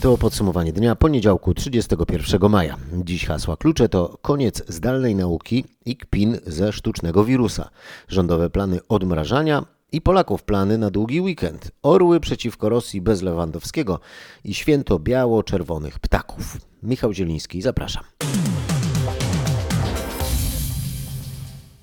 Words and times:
To 0.00 0.18
podsumowanie 0.18 0.72
dnia 0.72 0.96
poniedziałku 0.96 1.54
31 1.54 2.50
maja. 2.50 2.76
Dziś 3.04 3.26
hasła 3.26 3.56
klucze 3.56 3.88
to 3.88 4.18
koniec 4.22 4.62
zdalnej 4.68 5.14
nauki 5.14 5.64
i 5.84 5.96
kpin 5.96 6.38
ze 6.46 6.72
sztucznego 6.72 7.24
wirusa, 7.24 7.70
rządowe 8.08 8.50
plany 8.50 8.80
odmrażania 8.88 9.64
i 9.92 10.00
Polaków 10.00 10.42
plany 10.42 10.78
na 10.78 10.90
długi 10.90 11.20
weekend, 11.20 11.70
orły 11.82 12.20
przeciwko 12.20 12.68
Rosji 12.68 13.00
bez 13.00 13.22
Lewandowskiego 13.22 14.00
i 14.44 14.54
święto 14.54 14.98
biało-czerwonych 14.98 15.98
ptaków. 15.98 16.56
Michał 16.82 17.12
Zieliński, 17.12 17.62
zapraszam. 17.62 18.04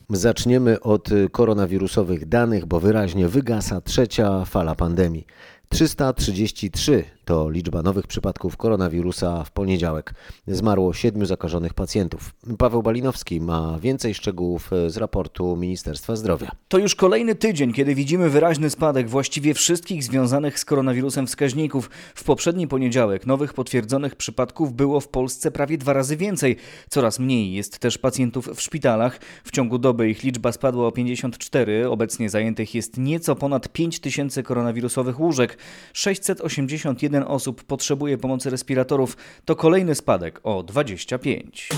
Zaczniemy 0.09 0.79
od 0.79 1.09
koronawirusowych 1.31 2.27
danych, 2.27 2.65
bo 2.65 2.79
wyraźnie 2.79 3.27
wygasa 3.27 3.81
trzecia 3.81 4.45
fala 4.45 4.75
pandemii. 4.75 5.25
333 5.69 7.03
to 7.25 7.49
liczba 7.49 7.81
nowych 7.81 8.07
przypadków 8.07 8.57
koronawirusa 8.57 9.43
w 9.43 9.51
poniedziałek. 9.51 10.13
Zmarło 10.47 10.93
siedmiu 10.93 11.25
zakażonych 11.25 11.73
pacjentów. 11.73 12.33
Paweł 12.57 12.83
Balinowski 12.83 13.41
ma 13.41 13.79
więcej 13.79 14.13
szczegółów 14.13 14.71
z 14.87 14.97
raportu 14.97 15.55
Ministerstwa 15.55 16.15
Zdrowia. 16.15 16.51
To 16.67 16.77
już 16.77 16.95
kolejny 16.95 17.35
tydzień, 17.35 17.73
kiedy 17.73 17.95
widzimy 17.95 18.29
wyraźny 18.29 18.69
spadek 18.69 19.09
właściwie 19.09 19.53
wszystkich 19.53 20.03
związanych 20.03 20.59
z 20.59 20.65
koronawirusem 20.65 21.27
wskaźników. 21.27 21.89
W 22.15 22.23
poprzedni 22.23 22.67
poniedziałek 22.67 23.25
nowych 23.25 23.53
potwierdzonych 23.53 24.15
przypadków 24.15 24.73
było 24.73 24.99
w 24.99 25.07
Polsce 25.07 25.51
prawie 25.51 25.77
dwa 25.77 25.93
razy 25.93 26.17
więcej. 26.17 26.57
Coraz 26.89 27.19
mniej 27.19 27.53
jest 27.53 27.79
też 27.79 27.97
pacjentów 27.97 28.47
w 28.55 28.61
szpitalach. 28.61 29.19
W 29.43 29.51
ciągu 29.51 29.77
doby 29.77 30.09
ich 30.09 30.23
liczba 30.23 30.51
spadła 30.51 30.87
o 30.87 30.91
54. 30.91 31.89
Obecnie 31.89 32.29
zajętych 32.29 32.75
jest 32.75 32.97
nieco 32.97 33.35
ponad 33.35 33.69
5 33.69 33.99
tysięcy 33.99 34.43
koronawirusowych 34.43 35.19
łóżek. 35.19 35.57
681 35.93 37.12
osób 37.21 37.63
potrzebuje 37.63 38.17
pomocy 38.17 38.49
respiratorów. 38.49 39.17
To 39.45 39.55
kolejny 39.55 39.95
spadek 39.95 40.39
o 40.43 40.63
25. 40.63 41.69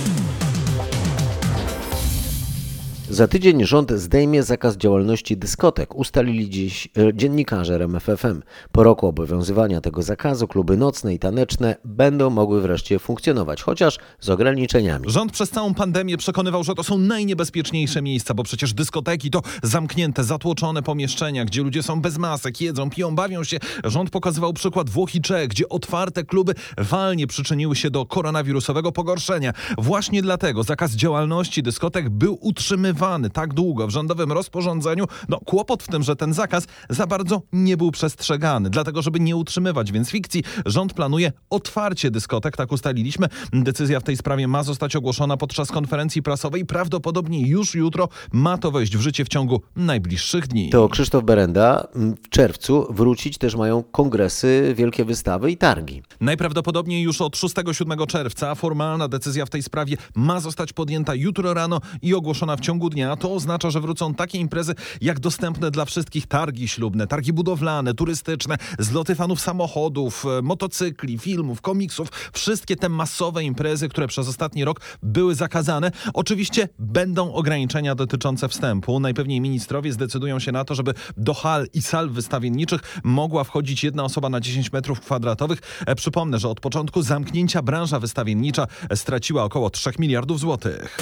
Za 3.10 3.28
tydzień 3.28 3.66
rząd 3.66 3.92
zdejmie 3.92 4.44
zakaz 4.44 4.78
działalności 4.78 5.38
dyskotek, 5.38 5.96
ustalili 5.96 6.50
dziś 6.50 6.88
e, 6.98 7.14
dziennikarze 7.14 7.76
RMFFM. 7.76 8.42
Po 8.72 8.84
roku 8.84 9.08
obowiązywania 9.08 9.82
tego 9.82 10.04
zakazu 10.04 10.48
kluby 10.48 10.78
nocne 10.78 11.14
i 11.14 11.20
taneczne 11.20 11.76
będą 11.86 12.30
mogły 12.30 12.62
wreszcie 12.62 13.00
funkcjonować, 13.00 13.62
chociaż 13.62 13.98
z 14.20 14.30
ograniczeniami. 14.30 15.06
Rząd 15.10 15.32
przez 15.32 15.50
całą 15.50 15.74
pandemię 15.74 16.18
przekonywał, 16.18 16.64
że 16.64 16.76
to 16.76 16.84
są 16.84 16.98
najniebezpieczniejsze 16.98 18.02
miejsca, 18.02 18.34
bo 18.34 18.44
przecież 18.44 18.74
dyskoteki 18.74 19.32
to 19.32 19.42
zamknięte, 19.64 20.24
zatłoczone 20.24 20.82
pomieszczenia, 20.82 21.46
gdzie 21.46 21.62
ludzie 21.62 21.84
są 21.84 22.02
bez 22.02 22.18
masek, 22.18 22.62
jedzą, 22.62 22.90
piją, 22.90 23.16
bawią 23.16 23.44
się. 23.44 23.58
Rząd 23.84 24.10
pokazywał 24.10 24.54
przykład 24.54 24.90
Włoch 24.90 25.16
i 25.16 25.22
Czech, 25.22 25.48
gdzie 25.48 25.70
otwarte 25.70 26.24
kluby 26.24 26.54
walnie 26.78 27.28
przyczyniły 27.28 27.76
się 27.76 27.90
do 27.90 28.06
koronawirusowego 28.06 28.92
pogorszenia. 28.92 29.54
Właśnie 29.78 30.22
dlatego 30.22 30.64
zakaz 30.64 30.92
działalności 30.92 31.64
dyskotek 31.64 32.10
był 32.10 32.38
utrzymywany 32.42 32.95
tak 33.34 33.54
długo 33.54 33.88
w 33.88 33.90
rządowym 33.90 34.32
rozporządzeniu, 34.32 35.06
no 35.30 35.40
kłopot 35.46 35.84
w 35.84 35.88
tym, 35.88 36.04
że 36.04 36.16
ten 36.16 36.34
zakaz 36.34 36.68
za 36.90 37.08
bardzo 37.08 37.42
nie 37.54 37.78
był 37.78 37.92
przestrzegany. 37.92 38.70
Dlatego, 38.70 39.02
żeby 39.02 39.20
nie 39.20 39.36
utrzymywać 39.36 39.92
więc 39.92 40.10
fikcji, 40.10 40.44
rząd 40.66 40.94
planuje 40.94 41.32
otwarcie 41.50 42.12
dyskotek, 42.12 42.58
tak 42.58 42.72
ustaliliśmy. 42.72 43.28
Decyzja 43.54 44.00
w 44.00 44.04
tej 44.04 44.18
sprawie 44.18 44.48
ma 44.48 44.64
zostać 44.64 44.96
ogłoszona 44.96 45.38
podczas 45.38 45.72
konferencji 45.72 46.24
prasowej. 46.24 46.66
Prawdopodobnie 46.66 47.48
już 47.48 47.76
jutro 47.76 48.10
ma 48.32 48.58
to 48.58 48.72
wejść 48.72 48.98
w 48.98 49.02
życie 49.02 49.26
w 49.26 49.30
ciągu 49.30 49.62
najbliższych 49.76 50.48
dni. 50.48 50.70
To 50.70 50.90
Krzysztof 50.90 51.24
Berenda. 51.24 51.88
W 51.96 52.30
czerwcu 52.30 52.88
wrócić 52.90 53.38
też 53.38 53.56
mają 53.56 53.84
kongresy, 53.84 54.74
wielkie 54.78 55.06
wystawy 55.06 55.52
i 55.52 55.58
targi. 55.58 56.04
Najprawdopodobniej 56.22 57.04
już 57.04 57.22
od 57.22 57.36
6-7 57.36 58.08
czerwca 58.08 58.56
formalna 58.56 59.08
decyzja 59.08 59.46
w 59.46 59.50
tej 59.50 59.64
sprawie 59.64 59.98
ma 60.16 60.40
zostać 60.40 60.74
podjęta 60.74 61.16
jutro 61.16 61.54
rano 61.54 61.82
i 62.02 62.14
ogłoszona 62.14 62.56
w 62.56 62.60
ciągu 62.60 62.85
dnia. 62.90 63.16
To 63.16 63.34
oznacza, 63.34 63.70
że 63.70 63.82
wrócą 63.82 64.14
takie 64.14 64.38
imprezy 64.38 64.76
jak 65.02 65.20
dostępne 65.20 65.72
dla 65.72 65.86
wszystkich 65.86 66.28
targi 66.28 66.68
ślubne, 66.68 67.08
targi 67.08 67.34
budowlane, 67.34 67.94
turystyczne, 67.94 68.58
zloty 68.80 69.16
fanów 69.16 69.42
samochodów, 69.42 70.26
e, 70.26 70.42
motocykli, 70.42 71.18
filmów, 71.18 71.62
komiksów. 71.62 72.10
Wszystkie 72.34 72.76
te 72.76 72.90
masowe 72.90 73.44
imprezy, 73.44 73.90
które 73.90 74.08
przez 74.08 74.28
ostatni 74.28 74.66
rok 74.66 74.82
były 75.04 75.36
zakazane. 75.36 75.92
Oczywiście 76.14 76.70
będą 76.80 77.34
ograniczenia 77.34 77.96
dotyczące 77.96 78.50
wstępu. 78.50 79.00
Najpewniej 79.00 79.42
ministrowie 79.42 79.94
zdecydują 79.94 80.40
się 80.40 80.52
na 80.52 80.66
to, 80.66 80.76
żeby 80.76 80.94
do 81.18 81.34
hal 81.34 81.68
i 81.74 81.82
sal 81.82 82.10
wystawienniczych 82.10 82.82
mogła 83.04 83.44
wchodzić 83.44 83.84
jedna 83.84 84.04
osoba 84.04 84.30
na 84.30 84.40
10 84.40 84.72
metrów 84.72 85.00
kwadratowych. 85.00 85.62
E, 85.86 85.96
Przypomnę, 85.96 86.40
że 86.40 86.50
od 86.50 86.60
początku 86.60 87.02
zamknięcia 87.02 87.62
branża 87.62 88.00
wystawiennicza 88.00 88.68
straciła 88.96 89.44
około 89.44 89.70
3 89.70 89.92
miliardów 90.00 90.40
złotych. 90.40 90.98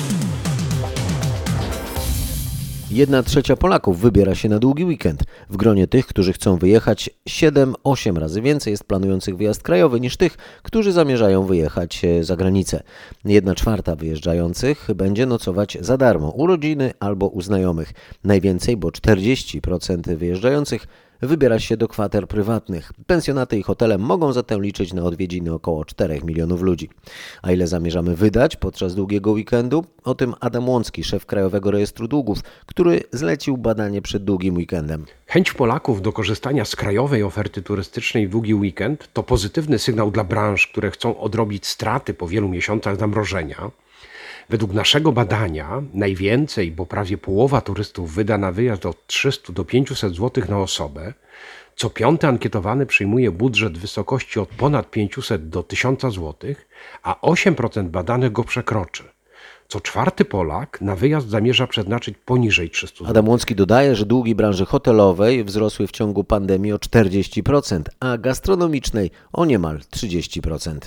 Jedna 2.94 3.24
trzecia 3.24 3.56
Polaków 3.56 4.00
wybiera 4.00 4.36
się 4.36 4.50
na 4.50 4.60
długi 4.60 4.86
weekend. 4.86 5.24
W 5.50 5.58
gronie 5.58 5.88
tych, 5.88 6.08
którzy 6.08 6.34
chcą 6.34 6.58
wyjechać, 6.58 7.10
7-8 7.30 8.18
razy 8.18 8.42
więcej 8.42 8.72
jest 8.72 8.84
planujących 8.84 9.38
wyjazd 9.38 9.64
krajowy 9.64 10.00
niż 10.00 10.18
tych, 10.18 10.38
którzy 10.64 10.92
zamierzają 10.92 11.46
wyjechać 11.46 12.06
e, 12.06 12.24
za 12.24 12.36
granicę. 12.36 12.84
Jedna 13.26 13.56
czwarta 13.56 13.96
wyjeżdżających 13.96 14.88
będzie 14.96 15.26
nocować 15.26 15.78
za 15.82 15.98
darmo 15.98 16.30
u 16.30 16.48
rodziny 16.48 16.94
albo 17.00 17.28
u 17.28 17.42
znajomych. 17.42 17.94
Najwięcej, 18.24 18.78
bo 18.78 18.88
40% 18.88 20.16
wyjeżdżających 20.16 20.88
wybiera 21.28 21.60
się 21.60 21.78
do 21.78 21.88
kwater 21.88 22.28
prywatnych. 22.28 22.92
Pensjonaty 23.08 23.58
i 23.58 23.64
hotele 23.64 23.98
mogą 23.98 24.34
zatem 24.34 24.62
liczyć 24.62 24.94
na 24.94 25.04
odwiedziny 25.04 25.54
około 25.54 25.86
4 25.86 26.22
milionów 26.24 26.62
ludzi. 26.62 26.90
A 27.42 27.52
ile 27.52 27.68
zamierzamy 27.68 28.16
wydać 28.16 28.56
podczas 28.56 28.96
długiego 28.96 29.32
weekendu? 29.32 29.86
O 30.04 30.16
tym 30.16 30.34
Adam 30.40 30.70
Łącki, 30.70 31.04
szef 31.04 31.26
Krajowego 31.26 31.72
Rejestru 31.72 32.08
Długów, 32.08 32.40
który 32.66 33.04
zlecił 33.12 33.58
badanie 33.58 34.02
przed 34.02 34.24
długim 34.24 34.56
weekendem. 34.56 35.06
Chęć 35.28 35.54
Polaków 35.54 36.02
do 36.02 36.14
korzystania 36.14 36.66
z 36.66 36.76
krajowej 36.76 37.24
oferty 37.24 37.62
turystycznej 37.62 38.28
w 38.28 38.32
długi 38.32 38.54
weekend 38.54 39.10
to 39.14 39.24
pozytywny 39.24 39.80
sygnał 39.80 40.12
dla 40.12 40.24
branż, 40.24 40.68
które 40.68 40.92
chcą 40.92 41.20
odrobić 41.20 41.68
straty 41.68 42.14
po 42.14 42.28
wielu 42.28 42.50
miesiącach 42.50 43.00
zamrożenia. 43.00 43.72
Według 44.50 44.74
naszego 44.74 45.12
badania 45.12 45.82
najwięcej, 45.94 46.72
bo 46.72 46.86
prawie 46.86 47.18
połowa 47.18 47.62
turystów 47.62 48.14
wyda 48.14 48.38
na 48.38 48.52
wyjazd 48.52 48.86
od 48.86 49.08
300 49.08 49.54
do 49.54 49.66
500 49.66 50.16
zł 50.16 50.44
na 50.50 50.60
osobę. 50.60 51.14
Co 51.76 51.90
piąty 51.90 52.28
ankietowany 52.28 52.86
przyjmuje 52.86 53.32
budżet 53.32 53.78
w 53.78 53.82
wysokości 53.82 54.40
od 54.40 54.50
ponad 54.50 54.92
500 54.92 55.50
do 55.50 55.64
1000 55.64 56.02
zł, 56.02 56.34
a 57.04 57.14
8% 57.22 57.88
badanych 57.88 58.32
go 58.32 58.44
przekroczy. 58.44 59.04
Co 59.68 59.82
czwarty 59.82 60.26
Polak 60.26 60.82
na 60.82 60.96
wyjazd 60.96 61.30
zamierza 61.30 61.68
przeznaczyć 61.68 62.16
poniżej 62.26 62.70
300 62.70 62.98
zł. 62.98 63.08
Adam 63.10 63.30
Łącki 63.30 63.56
dodaje, 63.56 63.96
że 63.96 64.06
długi 64.06 64.36
branży 64.36 64.66
hotelowej 64.66 65.44
wzrosły 65.44 65.88
w 65.88 65.92
ciągu 65.92 66.24
pandemii 66.24 66.74
o 66.74 66.78
40%, 66.78 67.82
a 68.00 68.18
gastronomicznej 68.18 69.12
o 69.34 69.46
niemal 69.46 69.80
30%. 69.80 70.78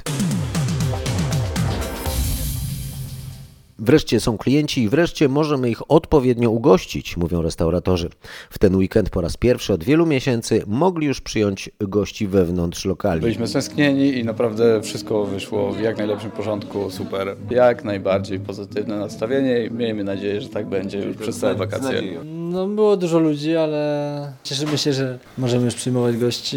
Wreszcie 3.79 4.21
są 4.21 4.39
klienci 4.39 4.83
i 4.83 4.89
wreszcie 4.89 5.29
możemy 5.29 5.71
ich 5.71 5.91
odpowiednio 5.91 6.51
ugościć, 6.51 7.17
mówią 7.17 7.43
restauratorzy. 7.43 8.11
W 8.51 8.59
ten 8.59 8.77
weekend 8.77 9.11
po 9.11 9.21
raz 9.21 9.37
pierwszy 9.37 9.73
od 9.73 9.85
wielu 9.85 10.07
miesięcy 10.07 10.63
mogli 10.67 11.07
już 11.07 11.21
przyjąć 11.21 11.71
gości 11.81 12.27
wewnątrz 12.27 12.85
lokali. 12.85 13.21
Byliśmy 13.21 13.47
stęsknieni 13.47 14.19
i 14.19 14.25
naprawdę 14.25 14.83
wszystko 14.83 15.25
wyszło 15.25 15.73
w 15.73 15.81
jak 15.81 15.99
najlepszym 15.99 16.31
porządku, 16.31 16.91
super. 16.91 17.37
Jak 17.51 17.85
najbardziej 17.85 18.41
pozytywne 18.41 18.99
nastawienie 18.99 19.65
i 19.65 19.71
miejmy 19.71 20.05
nadzieję, 20.05 20.41
że 20.41 20.49
tak 20.49 20.67
będzie 20.67 20.99
już 20.99 21.17
przez 21.17 21.39
całe 21.39 21.55
wakacje. 21.55 22.03
No 22.25 22.67
było 22.67 22.97
dużo 22.97 23.19
ludzi, 23.19 23.57
ale 23.57 24.33
cieszymy 24.43 24.79
się, 24.79 24.93
że 24.93 25.19
możemy 25.39 25.65
już 25.65 25.75
przyjmować 25.75 26.17
gości 26.17 26.57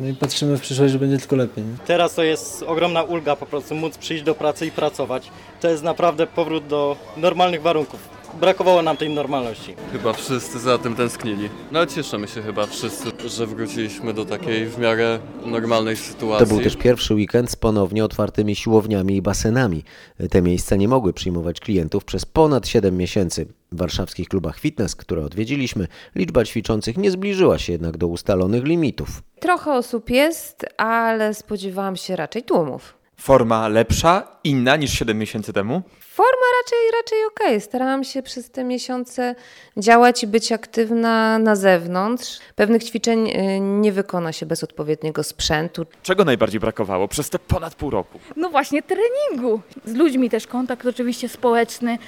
no 0.00 0.08
i 0.08 0.14
patrzymy 0.14 0.56
w 0.56 0.60
przyszłość, 0.60 0.92
że 0.92 0.98
będzie 0.98 1.18
tylko 1.18 1.36
lepiej. 1.36 1.64
Teraz 1.86 2.14
to 2.14 2.22
jest 2.22 2.62
ogromna 2.62 3.02
ulga 3.02 3.36
po 3.36 3.46
prostu 3.46 3.74
móc 3.74 3.98
przyjść 3.98 4.24
do 4.24 4.34
pracy 4.34 4.66
i 4.66 4.70
pracować. 4.70 5.30
To 5.60 5.68
jest 5.68 5.82
naprawdę 5.82 6.26
powrót 6.34 6.66
do 6.66 6.96
normalnych 7.16 7.62
warunków. 7.62 8.12
Brakowało 8.40 8.82
nam 8.82 8.96
tej 8.96 9.10
normalności. 9.10 9.74
Chyba 9.92 10.12
wszyscy 10.12 10.58
za 10.58 10.78
tym 10.78 10.94
tęsknili. 10.94 11.48
No 11.72 11.78
ale 11.78 11.88
cieszymy 11.88 12.28
się 12.28 12.42
chyba 12.42 12.66
wszyscy, 12.66 13.10
że 13.26 13.46
wróciliśmy 13.46 14.14
do 14.14 14.24
takiej 14.24 14.66
w 14.66 14.78
miarę 14.78 15.18
normalnej 15.46 15.96
sytuacji. 15.96 16.46
To 16.46 16.54
był 16.54 16.64
też 16.64 16.76
pierwszy 16.76 17.14
weekend 17.14 17.50
z 17.50 17.56
ponownie 17.56 18.04
otwartymi 18.04 18.56
siłowniami 18.56 19.16
i 19.16 19.22
basenami. 19.22 19.84
Te 20.30 20.42
miejsca 20.42 20.76
nie 20.76 20.88
mogły 20.88 21.12
przyjmować 21.12 21.60
klientów 21.60 22.04
przez 22.04 22.24
ponad 22.24 22.68
7 22.68 22.96
miesięcy. 22.96 23.46
W 23.72 23.76
warszawskich 23.76 24.28
klubach 24.28 24.58
fitness, 24.58 24.96
które 24.96 25.24
odwiedziliśmy, 25.24 25.88
liczba 26.14 26.44
ćwiczących 26.44 26.96
nie 26.96 27.10
zbliżyła 27.10 27.58
się 27.58 27.72
jednak 27.72 27.96
do 27.96 28.06
ustalonych 28.06 28.64
limitów. 28.64 29.22
Trochę 29.40 29.72
osób 29.72 30.10
jest, 30.10 30.66
ale 30.76 31.34
spodziewałam 31.34 31.96
się 31.96 32.16
raczej 32.16 32.42
tłumów. 32.42 33.01
Forma 33.22 33.68
lepsza, 33.68 34.28
inna 34.44 34.76
niż 34.76 34.98
7 34.98 35.18
miesięcy 35.18 35.52
temu? 35.52 35.82
Forma 36.00 36.46
raczej, 36.62 36.78
raczej 37.00 37.18
okej. 37.26 37.60
Starałam 37.60 38.04
się 38.04 38.22
przez 38.22 38.50
te 38.50 38.64
miesiące 38.64 39.34
działać 39.76 40.22
i 40.22 40.26
być 40.26 40.52
aktywna 40.52 41.38
na 41.38 41.56
zewnątrz. 41.56 42.38
Pewnych 42.56 42.84
ćwiczeń 42.84 43.28
y, 43.28 43.60
nie 43.60 43.92
wykona 43.92 44.32
się 44.32 44.46
bez 44.46 44.64
odpowiedniego 44.64 45.22
sprzętu. 45.22 45.86
Czego 46.02 46.24
najbardziej 46.24 46.60
brakowało 46.60 47.08
przez 47.08 47.30
te 47.30 47.38
ponad 47.38 47.74
pół 47.74 47.90
roku? 47.90 48.18
No 48.36 48.50
właśnie 48.50 48.82
treningu. 48.82 49.60
Z 49.84 49.94
ludźmi 49.94 50.30
też 50.30 50.46
kontakt 50.46 50.86
oczywiście 50.86 51.28
społeczny. 51.28 51.98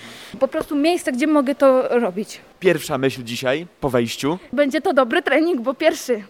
Po 0.41 0.49
prostu 0.49 0.77
miejsce, 0.77 1.13
gdzie 1.13 1.27
mogę 1.27 1.55
to 1.55 1.99
robić. 1.99 2.41
Pierwsza 2.61 2.99
myśl 2.99 3.23
dzisiaj 3.23 3.67
po 3.81 3.91
wejściu. 3.91 4.39
Będzie 4.53 4.81
to 4.81 4.93
dobry 4.93 5.23
trening, 5.23 5.61
bo 5.61 5.75
pierwszy. 5.75 6.23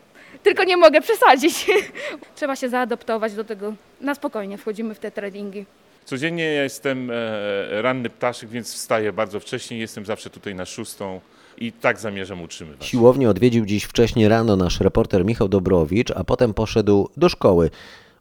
Tylko 0.45 0.65
nie 0.65 0.77
mogę 0.77 1.01
przesadzić. 1.01 1.67
Trzeba 2.37 2.57
się 2.57 2.69
zaadoptować 2.69 3.35
do 3.35 3.45
tego. 3.45 3.75
Na 4.01 4.15
spokojnie 4.15 4.59
wchodzimy 4.59 4.95
w 4.95 4.99
te 4.99 5.11
treningi. 5.11 5.67
Codziennie 6.05 6.45
ja 6.45 6.63
jestem 6.63 7.11
e, 7.11 7.83
ranny 7.83 8.11
ptaszyk, 8.11 8.51
więc 8.51 8.75
wstaję 8.75 9.13
bardzo 9.13 9.41
wcześnie. 9.41 9.79
Jestem 9.79 10.07
zawsze 10.07 10.31
tutaj 10.31 10.55
na 10.55 10.65
szóstą 10.65 11.21
i 11.59 11.73
tak 11.73 11.99
zamierzam 12.01 12.43
utrzymywać. 12.43 12.87
Siłownię 12.87 13.31
odwiedził 13.31 13.67
dziś 13.67 13.85
wcześnie 13.85 14.29
rano 14.29 14.57
nasz 14.57 14.81
reporter 14.81 15.25
Michał 15.25 15.49
Dobrowicz, 15.49 16.11
a 16.11 16.25
potem 16.25 16.55
poszedł 16.55 17.09
do 17.17 17.29
szkoły. 17.29 17.71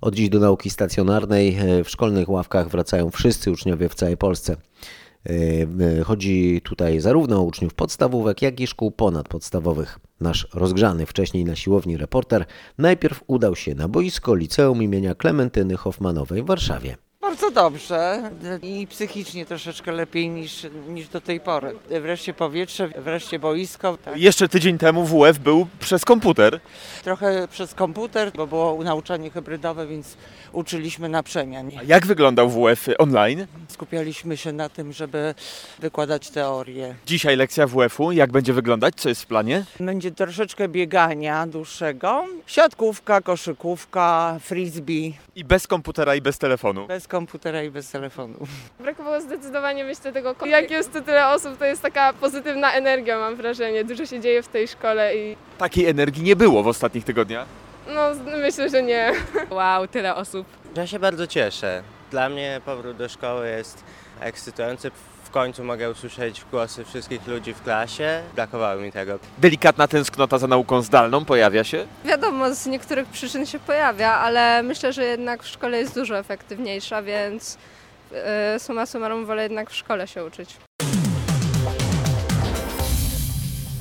Od 0.02 0.16
dziś 0.16 0.30
do 0.30 0.40
nauki 0.40 0.70
stacjonarnej 0.70 1.58
e, 1.60 1.84
w 1.84 1.90
szkolnych 1.90 2.30
ławkach 2.30 2.70
wracają 2.70 3.12
wszyscy 3.12 3.52
uczniowie 3.52 3.90
w 3.90 3.96
całej 3.96 4.18
Polsce. 4.18 4.56
E, 5.30 6.04
Chodzi 6.04 6.62
tutaj 6.64 7.00
zarówno 7.00 7.40
o 7.40 7.44
uczniów 7.44 7.74
podstawówek, 7.74 8.42
jak 8.42 8.60
i 8.60 8.68
szkół 8.68 8.92
ponadpodstawowych. 8.92 10.00
Nasz 10.24 10.48
rozgrzany 10.54 11.06
wcześniej 11.06 11.46
na 11.46 11.56
siłowni 11.56 11.98
reporter 11.98 12.46
najpierw 12.78 13.24
udał 13.28 13.56
się 13.56 13.76
na 13.76 13.88
boisko 13.88 14.36
liceum 14.36 14.84
imienia 14.84 15.16
Klementyny 15.16 15.78
Hoffmanowej 15.78 16.44
w 16.44 16.46
Warszawie. 16.46 16.98
Bardzo 17.24 17.52
dobrze 17.52 18.32
i 18.62 18.88
psychicznie 18.88 19.46
troszeczkę 19.46 19.92
lepiej 19.92 20.30
niż, 20.30 20.68
niż 20.88 21.08
do 21.08 21.22
tej 21.22 21.40
pory. 21.40 21.76
Wreszcie 22.02 22.34
powietrze, 22.34 22.88
wreszcie 22.88 23.40
boisko. 23.40 23.98
Tak. 24.06 24.18
Jeszcze 24.18 24.50
tydzień 24.50 24.78
temu 24.78 25.06
WF 25.06 25.40
był 25.40 25.68
przez 25.80 26.06
komputer. 26.06 26.60
Trochę 27.04 27.48
przez 27.48 27.74
komputer, 27.74 28.32
bo 28.36 28.48
było 28.48 28.84
nauczanie 28.84 29.30
hybrydowe, 29.30 29.88
więc 29.88 30.18
uczyliśmy 30.52 31.10
na 31.10 31.24
przemian. 31.24 31.72
A 31.80 31.84
jak 31.84 32.06
wyglądał 32.06 32.50
WF 32.50 32.88
online? 32.98 33.48
Skupialiśmy 33.68 34.38
się 34.38 34.52
na 34.52 34.70
tym, 34.70 34.94
żeby 34.94 35.36
wykładać 35.80 36.30
teorię. 36.30 36.96
Dzisiaj 37.06 37.36
lekcja 37.36 37.68
WF-u. 37.68 38.12
Jak 38.12 38.32
będzie 38.32 38.54
wyglądać? 38.54 38.94
Co 38.96 39.10
jest 39.10 39.22
w 39.24 39.26
planie? 39.26 39.66
Będzie 39.80 40.12
troszeczkę 40.12 40.68
biegania 40.68 41.48
dłuższego, 41.48 42.26
siatkówka, 42.48 43.22
koszykówka, 43.22 44.38
frisbee, 44.42 45.14
I 45.36 45.44
bez 45.44 45.68
komputera 45.68 46.16
i 46.16 46.22
bez 46.22 46.38
telefonu. 46.38 46.88
bez 46.88 47.08
komputera 47.14 47.64
i 47.64 47.70
bez 47.70 47.92
telefonu. 47.92 48.38
Brakowało 48.80 49.22
zdecydowanie 49.22 49.84
myślę 49.84 50.12
tego, 50.14 50.36
jak 50.46 50.72
jest 50.72 50.94
tu 50.94 51.02
tyle 51.02 51.28
osób, 51.28 51.58
to 51.58 51.66
jest 51.66 51.82
taka 51.82 52.14
pozytywna 52.14 52.74
energia 52.74 53.20
mam 53.20 53.36
wrażenie, 53.36 53.84
dużo 53.84 54.06
się 54.06 54.20
dzieje 54.20 54.44
w 54.44 54.48
tej 54.48 54.68
szkole 54.68 55.16
i 55.16 55.36
Takiej 55.58 55.86
energii 55.86 56.24
nie 56.24 56.36
było 56.36 56.64
w 56.64 56.68
ostatnich 56.68 57.04
tygodniach. 57.04 57.46
no 57.88 58.02
myślę, 58.38 58.70
że 58.70 58.84
nie. 58.84 59.12
Wow, 59.50 59.88
tyle 59.88 60.16
osób. 60.16 60.48
Ja 60.76 60.88
się 60.88 61.00
bardzo 61.00 61.28
cieszę. 61.28 61.84
Dla 62.12 62.30
mnie 62.30 62.62
powrót 62.66 62.98
do 62.98 63.10
szkoły 63.10 63.48
jest 63.48 63.84
ekscytujący. 64.20 64.92
W 65.34 65.42
końcu 65.44 65.64
mogę 65.64 65.92
usłyszeć 65.92 66.46
głosy 66.52 66.86
wszystkich 66.86 67.28
ludzi 67.28 67.54
w 67.54 67.64
klasie. 67.64 68.22
Brakowało 68.36 68.82
mi 68.82 68.92
tego. 68.92 69.20
Delikatna 69.38 69.88
tęsknota 69.88 70.38
za 70.38 70.48
nauką 70.48 70.82
zdalną 70.82 71.26
pojawia 71.26 71.64
się. 71.64 71.86
Wiadomo, 72.06 72.56
z 72.56 72.66
niektórych 72.66 73.08
przyczyn 73.08 73.46
się 73.46 73.60
pojawia, 73.60 74.14
ale 74.14 74.64
myślę, 74.64 74.94
że 74.94 75.06
jednak 75.06 75.44
w 75.44 75.48
szkole 75.48 75.80
jest 75.80 75.96
dużo 75.96 76.18
efektywniejsza, 76.18 77.02
więc 77.02 77.58
yy, 78.12 78.20
summa 78.60 78.86
summarum 78.86 79.26
wolę 79.26 79.44
jednak 79.44 79.70
w 79.70 79.76
szkole 79.76 80.08
się 80.08 80.26
uczyć. 80.26 80.58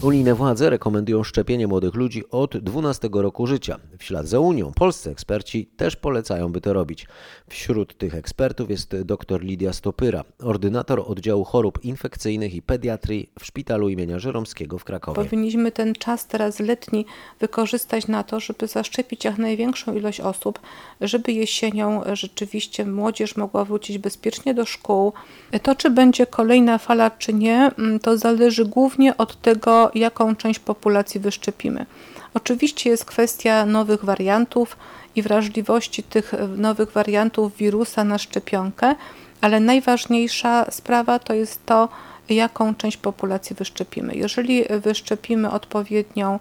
Unijne 0.02 0.34
władze 0.34 0.70
rekomendują 0.70 1.24
szczepienie 1.24 1.66
młodych 1.66 1.94
ludzi 1.94 2.22
od 2.30 2.56
12 2.56 3.08
roku 3.12 3.46
życia. 3.46 3.78
W 3.98 4.04
ślad 4.04 4.26
za 4.26 4.40
Unią 4.40 4.72
polscy 4.72 5.10
eksperci 5.10 5.66
też 5.76 5.96
polecają, 5.96 6.52
by 6.52 6.60
to 6.60 6.72
robić. 6.72 7.06
Wśród 7.48 7.98
tych 7.98 8.14
ekspertów 8.14 8.70
jest 8.70 8.96
dr 9.00 9.42
Lidia 9.42 9.72
Stopyra, 9.72 10.24
ordynator 10.40 11.04
oddziału 11.06 11.44
chorób 11.44 11.84
infekcyjnych 11.84 12.54
i 12.54 12.62
pediatrii 12.62 13.30
w 13.38 13.46
szpitalu 13.46 13.88
imienia 13.88 14.18
Żeromskiego 14.18 14.78
w 14.78 14.84
Krakowie. 14.84 15.24
Powinniśmy 15.24 15.72
ten 15.72 15.94
czas 15.94 16.26
teraz 16.26 16.60
letni 16.60 17.06
wykorzystać 17.40 18.08
na 18.08 18.22
to, 18.22 18.40
żeby 18.40 18.66
zaszczepić 18.66 19.24
jak 19.24 19.38
największą 19.38 19.94
ilość 19.94 20.20
osób, 20.20 20.60
żeby 21.00 21.32
jesienią 21.32 22.02
rzeczywiście 22.12 22.86
młodzież 22.86 23.36
mogła 23.36 23.64
wrócić 23.64 23.98
bezpiecznie 23.98 24.54
do 24.54 24.64
szkół. 24.64 25.12
To, 25.62 25.74
czy 25.74 25.90
będzie 25.90 26.26
kolejna 26.26 26.78
fala, 26.78 27.10
czy 27.10 27.32
nie, 27.32 27.70
to 28.02 28.18
zależy 28.18 28.64
głównie 28.64 29.16
od 29.16 29.40
tego, 29.40 29.91
jaką 29.94 30.36
część 30.36 30.58
populacji 30.58 31.20
wyszczepimy. 31.20 31.86
Oczywiście 32.34 32.90
jest 32.90 33.04
kwestia 33.04 33.66
nowych 33.66 34.04
wariantów 34.04 34.76
i 35.16 35.22
wrażliwości 35.22 36.02
tych 36.02 36.32
nowych 36.56 36.90
wariantów 36.90 37.56
wirusa 37.56 38.04
na 38.04 38.18
szczepionkę, 38.18 38.94
ale 39.40 39.60
najważniejsza 39.60 40.70
sprawa 40.70 41.18
to 41.18 41.34
jest 41.34 41.66
to, 41.66 41.88
jaką 42.28 42.74
część 42.74 42.96
populacji 42.96 43.56
wyszczepimy. 43.56 44.14
Jeżeli 44.14 44.64
wyszczepimy 44.80 45.50
odpowiednią 45.50 46.38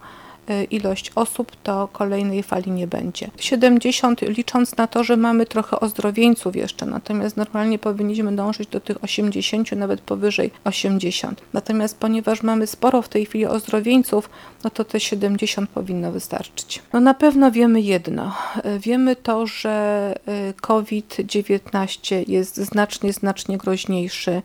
ilość 0.72 1.12
osób, 1.16 1.52
to 1.64 1.88
kolejnej 1.88 2.44
fali 2.44 2.72
nie 2.72 2.88
będzie. 2.88 3.32
70 3.38 4.22
licząc 4.22 4.78
na 4.78 4.88
to, 4.88 5.04
że 5.04 5.18
mamy 5.18 5.46
trochę 5.46 5.80
ozdrowieńców 5.80 6.56
jeszcze, 6.56 6.86
natomiast 6.86 7.38
normalnie 7.38 7.80
powinniśmy 7.80 8.36
dążyć 8.36 8.70
do 8.70 8.80
tych 8.80 9.04
80, 9.04 9.72
nawet 9.72 10.02
powyżej 10.02 10.52
80. 10.64 11.42
Natomiast 11.54 11.98
ponieważ 11.98 12.44
mamy 12.44 12.68
sporo 12.68 13.02
w 13.02 13.10
tej 13.10 13.26
chwili 13.26 13.46
ozdrowieńców, 13.46 14.30
no 14.64 14.70
to 14.70 14.86
te 14.86 15.00
70 15.00 15.70
powinno 15.70 16.12
wystarczyć. 16.12 16.82
No 16.94 17.00
na 17.00 17.14
pewno 17.14 17.52
wiemy 17.52 17.82
jedno. 17.82 18.36
E, 18.64 18.80
Wiemy 18.80 19.16
to, 19.16 19.48
że 19.48 20.16
e, 20.26 20.54
COVID-19 20.54 22.24
jest 22.28 22.58
znacznie, 22.58 23.14
znacznie 23.14 23.58
groźniejszy 23.58 24.42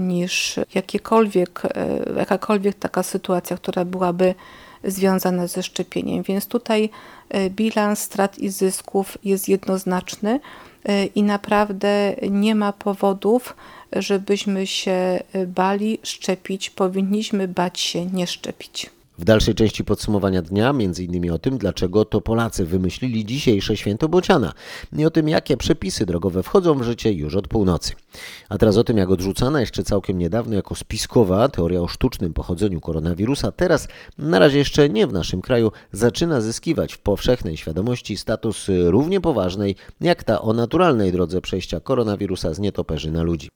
niż 0.00 0.60
jakiekolwiek, 0.74 1.62
jakakolwiek 2.16 2.76
taka 2.78 3.02
sytuacja, 3.02 3.56
która 3.56 3.84
byłaby 3.84 4.34
związana 4.86 5.46
ze 5.46 5.62
szczepieniem. 5.62 6.22
Więc 6.22 6.46
tutaj 6.46 6.90
e, 7.28 7.50
bilans 7.50 7.98
strat 7.98 8.38
i 8.38 8.48
zysków 8.48 9.18
jest 9.24 9.48
jednoznaczny 9.48 10.40
e, 10.84 11.06
i 11.06 11.22
naprawdę 11.22 12.16
nie 12.30 12.54
ma 12.54 12.72
powodów, 12.72 13.56
żebyśmy 13.92 14.66
się 14.66 14.90
e, 15.32 15.46
bali 15.46 15.98
szczepić. 16.02 16.70
Powinniśmy 16.70 17.48
bać 17.48 17.80
się 17.80 18.06
nie 18.06 18.26
szczepić. 18.26 18.95
W 19.18 19.24
dalszej 19.24 19.54
części 19.54 19.84
podsumowania 19.84 20.42
dnia, 20.42 20.74
innymi 20.98 21.30
o 21.30 21.38
tym, 21.38 21.58
dlaczego 21.58 22.04
to 22.04 22.20
Polacy 22.20 22.64
wymyślili 22.64 23.24
dzisiejsze 23.24 23.76
święto 23.76 24.08
Bociana 24.08 24.52
i 24.98 25.04
o 25.04 25.10
tym, 25.10 25.28
jakie 25.28 25.56
przepisy 25.56 26.06
drogowe 26.06 26.42
wchodzą 26.42 26.78
w 26.78 26.82
życie 26.82 27.12
już 27.12 27.34
od 27.34 27.48
północy. 27.48 27.92
A 28.48 28.58
teraz 28.58 28.76
o 28.76 28.84
tym, 28.84 28.96
jak 28.96 29.10
odrzucana 29.10 29.60
jeszcze 29.60 29.82
całkiem 29.82 30.18
niedawno 30.18 30.54
jako 30.54 30.74
spiskowa 30.74 31.48
teoria 31.48 31.80
o 31.80 31.88
sztucznym 31.88 32.32
pochodzeniu 32.32 32.80
koronawirusa, 32.80 33.52
teraz, 33.52 33.88
na 34.18 34.38
razie 34.38 34.58
jeszcze 34.58 34.88
nie 34.88 35.06
w 35.06 35.12
naszym 35.12 35.42
kraju, 35.42 35.72
zaczyna 35.92 36.40
zyskiwać 36.40 36.94
w 36.94 36.98
powszechnej 36.98 37.56
świadomości 37.56 38.16
status 38.16 38.66
równie 38.86 39.20
poważnej, 39.20 39.76
jak 40.00 40.24
ta 40.24 40.40
o 40.40 40.52
naturalnej 40.52 41.12
drodze 41.12 41.40
przejścia 41.40 41.80
koronawirusa 41.80 42.54
z 42.54 42.58
nietoperzy 42.58 43.10
na 43.10 43.22
ludzi. 43.22 43.48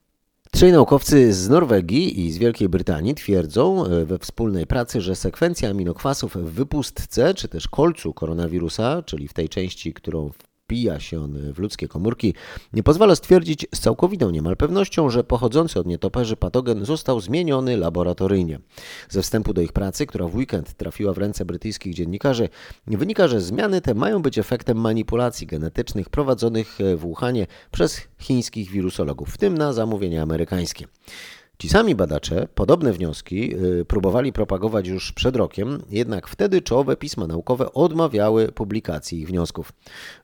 Trzej 0.53 0.71
naukowcy 0.71 1.33
z 1.33 1.49
Norwegii 1.49 2.25
i 2.25 2.31
z 2.31 2.37
Wielkiej 2.37 2.69
Brytanii 2.69 3.15
twierdzą 3.15 3.85
e, 3.85 4.05
we 4.05 4.19
wspólnej 4.19 4.67
pracy, 4.67 5.01
że 5.01 5.15
sekwencja 5.15 5.69
aminokwasów 5.69 6.35
w 6.35 6.51
wypustce, 6.51 7.33
czy 7.33 7.47
też 7.47 7.67
kolcu 7.67 8.13
koronawirusa, 8.13 9.03
czyli 9.05 9.27
w 9.27 9.33
tej 9.33 9.49
części, 9.49 9.93
którą 9.93 10.31
wpija 10.71 10.99
się 10.99 11.21
on 11.21 11.53
w 11.53 11.59
ludzkie 11.59 11.87
komórki, 11.87 12.33
nie 12.73 12.83
pozwala 12.83 13.15
stwierdzić 13.15 13.67
z 13.75 13.79
całkowitą 13.79 14.29
niemal 14.29 14.57
pewnością, 14.57 15.09
że 15.09 15.23
pochodzący 15.23 15.79
od 15.79 15.87
nietoperzy 15.87 16.35
patogen 16.35 16.85
został 16.85 17.21
zmieniony 17.21 17.77
laboratoryjnie. 17.77 18.59
Ze 19.09 19.21
wstępu 19.21 19.53
do 19.53 19.61
ich 19.61 19.73
pracy, 19.73 20.05
która 20.05 20.27
w 20.27 20.35
weekend 20.35 20.73
trafiła 20.73 21.13
w 21.13 21.17
ręce 21.17 21.45
brytyjskich 21.45 21.93
dziennikarzy, 21.93 22.49
wynika, 22.87 23.27
że 23.27 23.41
zmiany 23.41 23.81
te 23.81 23.93
mają 23.93 24.21
być 24.21 24.37
efektem 24.37 24.77
manipulacji 24.77 25.47
genetycznych 25.47 26.09
prowadzonych 26.09 26.77
w 26.97 26.99
Wuhanie 26.99 27.47
przez 27.71 28.01
chińskich 28.19 28.71
wirusologów, 28.71 29.29
w 29.29 29.37
tym 29.37 29.57
na 29.57 29.73
zamówienie 29.73 30.21
amerykańskie. 30.21 30.87
Ci 31.61 31.69
sami 31.69 31.95
badacze 31.95 32.47
podobne 32.55 32.93
wnioski 32.93 33.55
y, 33.81 33.85
próbowali 33.85 34.33
propagować 34.33 34.87
już 34.87 35.11
przed 35.11 35.35
rokiem, 35.35 35.81
jednak 35.89 36.27
wtedy 36.27 36.61
czołowe 36.61 36.97
pisma 36.97 37.27
naukowe 37.27 37.73
odmawiały 37.73 38.51
publikacji 38.51 39.19
ich 39.19 39.27
wniosków. 39.27 39.73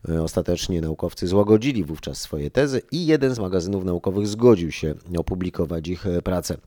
Y, 0.10 0.22
Ostatecznie 0.22 0.82
naukowcy 0.82 1.28
złagodzili 1.28 1.84
wówczas 1.84 2.22
swoje 2.22 2.52
tezy 2.52 2.82
i 2.92 3.06
jeden 3.06 3.36
z 3.36 3.40
magazynów 3.40 3.86
naukowych 3.86 4.28
zgodził 4.28 4.72
się 4.72 4.94
opublikować 5.18 5.88
ich 5.88 6.06
y, 6.06 6.22
pracę. 6.22 6.58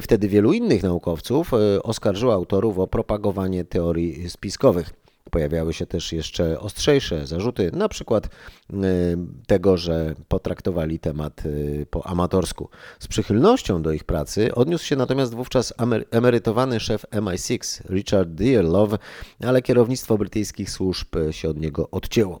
Wtedy 0.00 0.28
wielu 0.28 0.52
innych 0.52 0.82
naukowców 0.82 1.50
oskarżyło 1.82 2.32
autorów 2.32 2.78
o 2.78 2.86
propagowanie 2.86 3.64
teorii 3.64 4.30
spiskowych. 4.30 5.03
Pojawiały 5.30 5.72
się 5.72 5.86
też 5.86 6.12
jeszcze 6.12 6.60
ostrzejsze 6.60 7.26
zarzuty, 7.26 7.70
na 7.72 7.88
przykład 7.88 8.26
y, 8.26 8.76
tego, 9.46 9.76
że 9.76 10.14
potraktowali 10.28 10.98
temat 10.98 11.46
y, 11.46 11.86
po 11.90 12.06
amatorsku. 12.06 12.68
Z 12.98 13.08
przychylnością 13.08 13.82
do 13.82 13.92
ich 13.92 14.04
pracy 14.04 14.54
odniósł 14.54 14.84
się 14.84 14.96
natomiast 14.96 15.34
wówczas 15.34 15.74
emerytowany 16.10 16.80
szef 16.80 17.06
MI6 17.10 17.90
Richard 17.90 18.28
Dearlove, 18.28 18.98
ale 19.40 19.62
kierownictwo 19.62 20.18
brytyjskich 20.18 20.70
służb 20.70 21.16
się 21.30 21.48
od 21.48 21.60
niego 21.60 21.90
odcięło. 21.90 22.40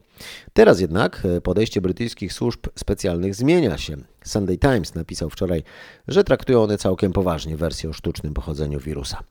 Teraz 0.52 0.80
jednak 0.80 1.22
podejście 1.42 1.80
brytyjskich 1.80 2.32
służb 2.32 2.66
specjalnych 2.74 3.34
zmienia 3.34 3.78
się. 3.78 3.96
Sunday 4.24 4.58
Times 4.58 4.94
napisał 4.94 5.30
wczoraj, 5.30 5.62
że 6.08 6.24
traktują 6.24 6.62
one 6.62 6.78
całkiem 6.78 7.12
poważnie 7.12 7.56
wersję 7.56 7.90
o 7.90 7.92
sztucznym 7.92 8.34
pochodzeniu 8.34 8.80
wirusa. 8.80 9.22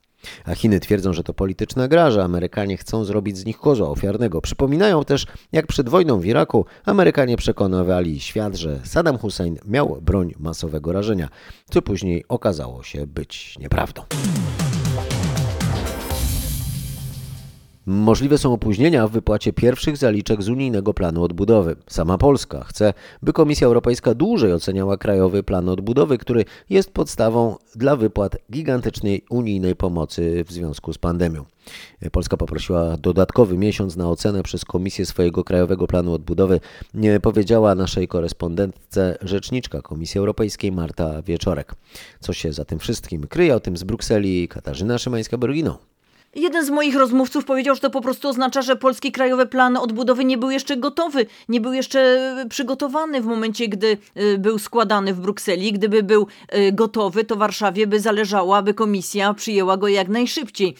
A 0.45 0.55
Chiny 0.55 0.79
twierdzą, 0.79 1.13
że 1.13 1.23
to 1.23 1.33
polityczna 1.33 1.87
gra, 1.87 2.11
że 2.11 2.23
Amerykanie 2.23 2.77
chcą 2.77 3.05
zrobić 3.05 3.37
z 3.37 3.45
nich 3.45 3.57
kozła 3.57 3.89
ofiarnego. 3.89 4.41
Przypominają 4.41 5.03
też, 5.03 5.25
jak 5.51 5.67
przed 5.67 5.89
wojną 5.89 6.19
w 6.19 6.25
Iraku 6.25 6.65
Amerykanie 6.85 7.37
przekonywali 7.37 8.19
świat, 8.19 8.55
że 8.55 8.79
Saddam 8.83 9.17
Hussein 9.17 9.57
miał 9.65 10.01
broń 10.01 10.33
masowego 10.39 10.93
rażenia, 10.93 11.29
co 11.69 11.81
później 11.81 12.23
okazało 12.27 12.83
się 12.83 13.07
być 13.07 13.57
nieprawdą. 13.59 14.01
Możliwe 17.85 18.37
są 18.37 18.53
opóźnienia 18.53 19.07
w 19.07 19.11
wypłacie 19.11 19.53
pierwszych 19.53 19.97
zaliczek 19.97 20.43
z 20.43 20.49
unijnego 20.49 20.93
planu 20.93 21.23
odbudowy. 21.23 21.75
Sama 21.87 22.17
Polska 22.17 22.63
chce, 22.63 22.93
by 23.21 23.33
Komisja 23.33 23.67
Europejska 23.67 24.13
dłużej 24.13 24.53
oceniała 24.53 24.97
krajowy 24.97 25.43
plan 25.43 25.69
odbudowy, 25.69 26.17
który 26.17 26.45
jest 26.69 26.91
podstawą 26.91 27.55
dla 27.75 27.95
wypłat 27.95 28.37
gigantycznej 28.51 29.23
unijnej 29.29 29.75
pomocy 29.75 30.43
w 30.47 30.51
związku 30.51 30.93
z 30.93 30.97
pandemią. 30.97 31.45
Polska 32.11 32.37
poprosiła 32.37 32.97
dodatkowy 32.97 33.57
miesiąc 33.57 33.95
na 33.95 34.09
ocenę 34.09 34.43
przez 34.43 34.65
Komisję 34.65 35.05
swojego 35.05 35.43
krajowego 35.43 35.87
planu 35.87 36.13
odbudowy, 36.13 36.59
powiedziała 37.21 37.75
naszej 37.75 38.07
korespondentce 38.07 39.17
rzeczniczka 39.21 39.81
Komisji 39.81 40.19
Europejskiej 40.19 40.71
Marta 40.71 41.21
Wieczorek. 41.21 41.75
Co 42.19 42.33
się 42.33 42.53
za 42.53 42.65
tym 42.65 42.79
wszystkim 42.79 43.27
kryje, 43.27 43.55
o 43.55 43.59
tym 43.59 43.77
z 43.77 43.83
Brukseli 43.83 44.47
Katarzyna 44.47 44.95
Szymańska-Borgino. 44.95 45.92
Jeden 46.35 46.65
z 46.65 46.69
moich 46.69 46.95
rozmówców 46.95 47.45
powiedział, 47.45 47.75
że 47.75 47.81
to 47.81 47.89
po 47.89 48.01
prostu 48.01 48.27
oznacza, 48.27 48.61
że 48.61 48.75
polski 48.75 49.11
krajowy 49.11 49.45
plan 49.45 49.77
odbudowy 49.77 50.25
nie 50.25 50.37
był 50.37 50.51
jeszcze 50.51 50.77
gotowy, 50.77 51.25
nie 51.49 51.61
był 51.61 51.73
jeszcze 51.73 52.19
przygotowany 52.49 53.21
w 53.21 53.25
momencie, 53.25 53.67
gdy 53.67 53.97
y, 54.17 54.37
był 54.37 54.59
składany 54.59 55.13
w 55.13 55.19
Brukseli. 55.19 55.73
Gdyby 55.73 56.03
był 56.03 56.27
y, 56.55 56.71
gotowy, 56.71 57.23
to 57.23 57.35
Warszawie 57.35 57.87
by 57.87 57.99
zależało, 57.99 58.57
aby 58.57 58.73
komisja 58.73 59.33
przyjęła 59.33 59.77
go 59.77 59.87
jak 59.87 60.07
najszybciej. 60.07 60.75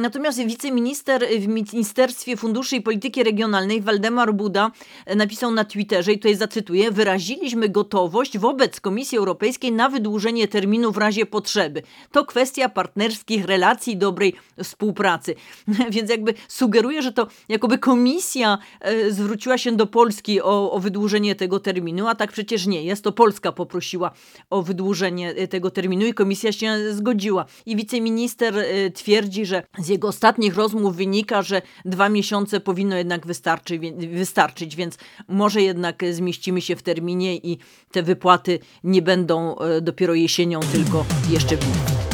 Natomiast 0.00 0.38
wiceminister 0.38 1.26
w 1.40 1.48
Ministerstwie 1.48 2.36
Funduszy 2.36 2.76
i 2.76 2.80
Polityki 2.80 3.22
Regionalnej 3.22 3.80
Waldemar 3.80 4.34
Buda 4.34 4.70
napisał 5.16 5.50
na 5.50 5.64
Twitterze, 5.64 6.12
i 6.12 6.18
tutaj 6.18 6.34
zacytuję, 6.34 6.90
wyraziliśmy 6.90 7.68
gotowość 7.68 8.38
wobec 8.38 8.80
Komisji 8.80 9.18
Europejskiej 9.18 9.72
na 9.72 9.88
wydłużenie 9.88 10.48
terminu 10.48 10.92
w 10.92 10.96
razie 10.96 11.26
potrzeby. 11.26 11.82
To 12.12 12.24
kwestia 12.24 12.68
partnerskich 12.68 13.44
relacji, 13.44 13.96
dobrej 13.96 14.34
współpracy. 14.64 15.34
Więc 15.90 16.10
jakby 16.10 16.34
sugeruje, 16.48 17.02
że 17.02 17.12
to 17.12 17.26
jakoby 17.48 17.78
komisja 17.78 18.58
e, 18.80 19.10
zwróciła 19.10 19.58
się 19.58 19.72
do 19.72 19.86
Polski 19.86 20.42
o, 20.42 20.72
o 20.72 20.80
wydłużenie 20.80 21.34
tego 21.34 21.60
terminu, 21.60 22.06
a 22.06 22.14
tak 22.14 22.32
przecież 22.32 22.66
nie 22.66 22.82
jest. 22.82 23.04
To 23.04 23.12
Polska 23.12 23.52
poprosiła 23.52 24.10
o 24.50 24.62
wydłużenie 24.62 25.30
e, 25.30 25.48
tego 25.48 25.70
terminu 25.70 26.06
i 26.06 26.14
komisja 26.14 26.52
się 26.52 26.94
zgodziła. 26.94 27.44
I 27.66 27.76
wiceminister 27.76 28.58
e, 28.58 28.90
twierdzi, 28.90 29.46
że 29.46 29.62
z 29.78 29.88
jego 29.88 30.08
ostatnich 30.08 30.54
rozmów 30.54 30.96
wynika, 30.96 31.42
że 31.42 31.62
dwa 31.84 32.08
miesiące 32.08 32.60
powinno 32.60 32.96
jednak 32.96 33.26
wystarczy, 33.26 33.78
wie- 33.78 33.92
wystarczyć, 33.92 34.76
więc 34.76 34.98
może 35.28 35.62
jednak 35.62 36.02
zmieścimy 36.12 36.60
się 36.60 36.76
w 36.76 36.82
terminie 36.82 37.36
i 37.36 37.58
te 37.92 38.02
wypłaty 38.02 38.58
nie 38.84 39.02
będą 39.02 39.56
dopiero 39.82 40.14
jesienią, 40.14 40.60
tylko 40.60 41.04
jeszcze 41.30 41.56
w 41.56 41.66
lipcu. 41.66 42.07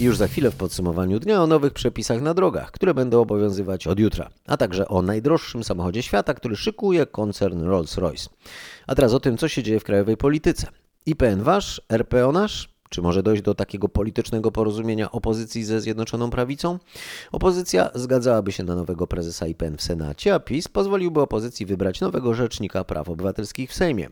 Już 0.00 0.16
za 0.16 0.28
chwilę 0.28 0.50
w 0.50 0.56
podsumowaniu 0.56 1.18
dnia 1.18 1.42
o 1.42 1.46
nowych 1.46 1.72
przepisach 1.72 2.22
na 2.22 2.34
drogach, 2.34 2.70
które 2.70 2.94
będą 2.94 3.20
obowiązywać 3.20 3.86
od 3.86 3.98
jutra, 3.98 4.30
a 4.46 4.56
także 4.56 4.88
o 4.88 5.02
najdroższym 5.02 5.64
samochodzie 5.64 6.02
świata, 6.02 6.34
który 6.34 6.56
szykuje 6.56 7.06
koncern 7.06 7.64
Rolls-Royce. 7.64 8.28
A 8.86 8.94
teraz 8.94 9.12
o 9.12 9.20
tym, 9.20 9.36
co 9.36 9.48
się 9.48 9.62
dzieje 9.62 9.80
w 9.80 9.84
krajowej 9.84 10.16
polityce. 10.16 10.66
IPN 11.06 11.42
wasz, 11.42 11.82
RPO 11.88 12.32
nasz? 12.32 12.75
Czy 12.90 13.02
może 13.02 13.22
dojść 13.22 13.42
do 13.42 13.54
takiego 13.54 13.88
politycznego 13.88 14.52
porozumienia 14.52 15.10
opozycji 15.12 15.64
ze 15.64 15.80
Zjednoczoną 15.80 16.30
Prawicą? 16.30 16.78
Opozycja 17.32 17.90
zgadzałaby 17.94 18.52
się 18.52 18.64
na 18.64 18.74
nowego 18.74 19.06
prezesa 19.06 19.46
IPN 19.46 19.76
w 19.76 19.82
Senacie, 19.82 20.34
a 20.34 20.40
PiS 20.40 20.68
pozwoliłby 20.68 21.20
opozycji 21.20 21.66
wybrać 21.66 22.00
nowego 22.00 22.34
rzecznika 22.34 22.84
praw 22.84 23.08
obywatelskich 23.08 23.70
w 23.70 23.74
Sejmie. 23.74 24.08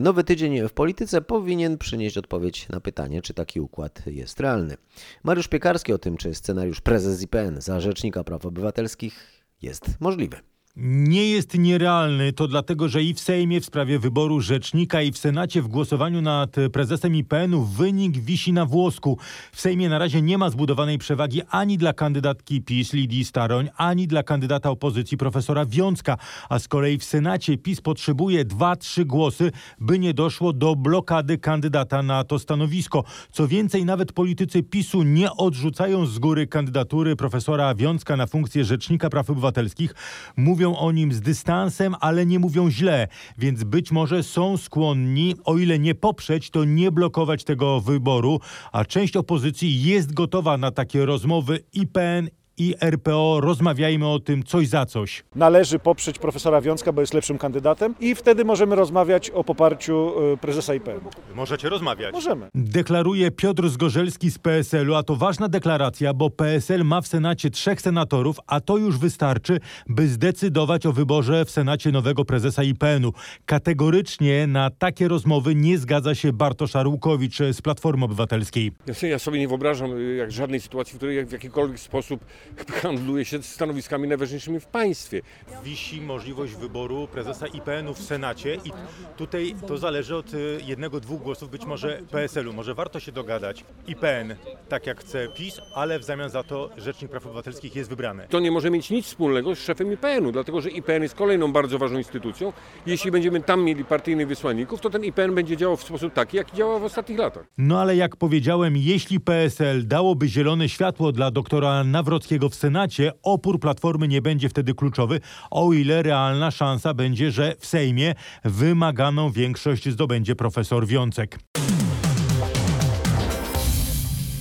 Nowy 0.00 0.24
tydzień 0.24 0.68
w 0.68 0.72
polityce 0.72 1.22
powinien 1.22 1.78
przynieść 1.78 2.18
odpowiedź 2.18 2.68
na 2.68 2.80
pytanie, 2.80 3.22
czy 3.22 3.34
taki 3.34 3.60
układ 3.60 4.06
jest 4.06 4.40
realny. 4.40 4.76
Mariusz 5.24 5.48
Piekarski 5.48 5.92
o 5.92 5.98
tym, 5.98 6.16
czy 6.16 6.34
scenariusz 6.34 6.80
prezes 6.80 7.22
IPN 7.22 7.60
za 7.60 7.80
rzecznika 7.80 8.24
praw 8.24 8.46
obywatelskich 8.46 9.42
jest 9.62 10.00
możliwy. 10.00 10.51
Nie 10.76 11.30
jest 11.30 11.58
nierealny, 11.58 12.32
to 12.32 12.48
dlatego, 12.48 12.88
że 12.88 13.02
i 13.02 13.14
w 13.14 13.20
Sejmie 13.20 13.60
w 13.60 13.64
sprawie 13.64 13.98
wyboru 13.98 14.40
rzecznika 14.40 15.02
i 15.02 15.12
w 15.12 15.18
Senacie 15.18 15.62
w 15.62 15.68
głosowaniu 15.68 16.22
nad 16.22 16.56
prezesem 16.72 17.16
IPN-u 17.16 17.62
wynik 17.62 18.18
wisi 18.18 18.52
na 18.52 18.66
włosku. 18.66 19.18
W 19.52 19.60
Sejmie 19.60 19.88
na 19.88 19.98
razie 19.98 20.22
nie 20.22 20.38
ma 20.38 20.50
zbudowanej 20.50 20.98
przewagi 20.98 21.42
ani 21.50 21.78
dla 21.78 21.92
kandydatki 21.92 22.62
PiS 22.62 22.92
Lidii 22.92 23.24
Staroń, 23.24 23.68
ani 23.76 24.06
dla 24.06 24.22
kandydata 24.22 24.70
opozycji 24.70 25.16
profesora 25.16 25.66
Wiącka, 25.66 26.16
a 26.48 26.58
z 26.58 26.68
kolei 26.68 26.98
w 26.98 27.04
Senacie 27.04 27.58
PiS 27.58 27.80
potrzebuje 27.80 28.44
2-3 28.44 29.04
głosy, 29.04 29.52
by 29.80 29.98
nie 29.98 30.14
doszło 30.14 30.52
do 30.52 30.76
blokady 30.76 31.38
kandydata 31.38 32.02
na 32.02 32.24
to 32.24 32.38
stanowisko. 32.38 33.04
Co 33.32 33.48
więcej, 33.48 33.84
nawet 33.84 34.12
politycy 34.12 34.62
PiSu 34.62 35.02
nie 35.02 35.32
odrzucają 35.32 36.06
z 36.06 36.18
góry 36.18 36.46
kandydatury 36.46 37.16
profesora 37.16 37.74
Wiącka 37.74 38.16
na 38.16 38.26
funkcję 38.26 38.64
rzecznika 38.64 39.10
praw 39.10 39.30
obywatelskich. 39.30 39.94
Mówią 40.36 40.61
o 40.68 40.92
nim 40.92 41.12
z 41.12 41.20
dystansem, 41.20 41.94
ale 42.00 42.26
nie 42.26 42.38
mówią 42.38 42.70
źle, 42.70 43.08
więc 43.38 43.64
być 43.64 43.92
może 43.92 44.22
są 44.22 44.56
skłonni, 44.56 45.34
o 45.44 45.58
ile 45.58 45.78
nie 45.78 45.94
poprzeć, 45.94 46.50
to 46.50 46.64
nie 46.64 46.92
blokować 46.92 47.44
tego 47.44 47.80
wyboru, 47.80 48.40
a 48.72 48.84
część 48.84 49.16
opozycji 49.16 49.82
jest 49.82 50.14
gotowa 50.14 50.56
na 50.56 50.70
takie 50.70 51.06
rozmowy 51.06 51.64
IPN 51.72 52.41
i 52.58 52.74
RPO. 52.80 53.40
Rozmawiajmy 53.40 54.08
o 54.08 54.18
tym 54.18 54.42
coś 54.42 54.68
za 54.68 54.86
coś. 54.86 55.24
Należy 55.34 55.78
poprzeć 55.78 56.18
profesora 56.18 56.60
Wiącka, 56.60 56.92
bo 56.92 57.00
jest 57.00 57.14
lepszym 57.14 57.38
kandydatem 57.38 57.94
i 58.00 58.14
wtedy 58.14 58.44
możemy 58.44 58.76
rozmawiać 58.76 59.30
o 59.30 59.44
poparciu 59.44 60.12
y, 60.32 60.36
prezesa 60.36 60.74
IPN. 60.74 61.00
Możecie 61.34 61.68
rozmawiać. 61.68 62.12
Możemy. 62.12 62.48
Deklaruje 62.54 63.30
Piotr 63.30 63.68
Zgorzelski 63.68 64.30
z 64.30 64.38
PSL-u, 64.38 64.94
a 64.94 65.02
to 65.02 65.16
ważna 65.16 65.48
deklaracja, 65.48 66.14
bo 66.14 66.30
PSL 66.30 66.84
ma 66.84 67.00
w 67.00 67.06
Senacie 67.06 67.50
trzech 67.50 67.80
senatorów, 67.80 68.36
a 68.46 68.60
to 68.60 68.76
już 68.76 68.98
wystarczy, 68.98 69.60
by 69.88 70.08
zdecydować 70.08 70.86
o 70.86 70.92
wyborze 70.92 71.44
w 71.44 71.50
Senacie 71.50 71.92
nowego 71.92 72.24
prezesa 72.24 72.62
IPN-u. 72.62 73.12
Kategorycznie 73.46 74.46
na 74.46 74.70
takie 74.70 75.08
rozmowy 75.08 75.54
nie 75.54 75.78
zgadza 75.78 76.14
się 76.14 76.32
Bartosz 76.32 76.76
Arłukowicz 76.76 77.38
z 77.52 77.62
Platformy 77.62 78.04
Obywatelskiej. 78.04 78.72
Ja 79.02 79.18
sobie 79.18 79.38
nie 79.38 79.48
wyobrażam 79.48 79.98
y, 79.98 80.14
jak 80.14 80.32
żadnej 80.32 80.60
sytuacji, 80.60 80.94
w 80.94 80.96
której 80.96 81.16
jak 81.16 81.28
w 81.28 81.32
jakikolwiek 81.32 81.80
sposób 81.80 82.24
handluje 82.82 83.24
się 83.24 83.42
stanowiskami 83.42 84.08
najważniejszymi 84.08 84.60
w 84.60 84.66
państwie. 84.66 85.22
Wisi 85.64 86.00
możliwość 86.00 86.54
wyboru 86.54 87.08
prezesa 87.12 87.46
IPN-u 87.46 87.94
w 87.94 88.02
Senacie 88.02 88.54
i 88.54 88.72
tutaj 89.16 89.54
to 89.66 89.78
zależy 89.78 90.16
od 90.16 90.34
y, 90.34 90.60
jednego, 90.66 91.00
dwóch 91.00 91.22
głosów, 91.22 91.50
być 91.50 91.64
może 91.64 92.00
PSL-u. 92.10 92.52
Może 92.52 92.74
warto 92.74 93.00
się 93.00 93.12
dogadać. 93.12 93.64
IPN, 93.86 94.34
tak 94.68 94.86
jak 94.86 95.00
chce 95.00 95.28
PiS, 95.28 95.60
ale 95.74 95.98
w 95.98 96.04
zamian 96.04 96.30
za 96.30 96.42
to 96.42 96.70
Rzecznik 96.76 97.10
Praw 97.10 97.26
Obywatelskich 97.26 97.76
jest 97.76 97.90
wybrany. 97.90 98.26
To 98.30 98.40
nie 98.40 98.50
może 98.50 98.70
mieć 98.70 98.90
nic 98.90 99.06
wspólnego 99.06 99.54
z 99.54 99.58
szefem 99.58 99.92
IPN-u, 99.92 100.32
dlatego 100.32 100.60
że 100.60 100.70
IPN 100.70 101.02
jest 101.02 101.14
kolejną 101.14 101.52
bardzo 101.52 101.78
ważną 101.78 101.98
instytucją. 101.98 102.52
Jeśli 102.86 103.10
będziemy 103.10 103.40
tam 103.40 103.64
mieli 103.64 103.84
partyjnych 103.84 104.28
wysłanników, 104.28 104.80
to 104.80 104.90
ten 104.90 105.04
IPN 105.04 105.34
będzie 105.34 105.56
działał 105.56 105.76
w 105.76 105.82
sposób 105.82 106.12
taki, 106.12 106.36
jak 106.36 106.52
działał 106.54 106.80
w 106.80 106.84
ostatnich 106.84 107.18
latach. 107.18 107.44
No 107.58 107.80
ale 107.80 107.96
jak 107.96 108.16
powiedziałem, 108.16 108.76
jeśli 108.76 109.20
PSL 109.20 109.86
dałoby 109.86 110.28
zielone 110.28 110.68
światło 110.68 111.12
dla 111.12 111.30
doktora 111.30 111.84
Nawrockiego 111.84 112.31
w 112.38 112.54
Senacie, 112.54 113.12
opór 113.22 113.60
Platformy 113.60 114.08
nie 114.08 114.22
będzie 114.22 114.48
wtedy 114.48 114.74
kluczowy, 114.74 115.20
o 115.50 115.72
ile 115.72 116.02
realna 116.02 116.50
szansa 116.50 116.94
będzie, 116.94 117.30
że 117.30 117.54
w 117.58 117.66
Sejmie 117.66 118.14
wymaganą 118.44 119.30
większość 119.30 119.88
zdobędzie 119.88 120.36
profesor 120.36 120.86
Wiącek. 120.86 121.38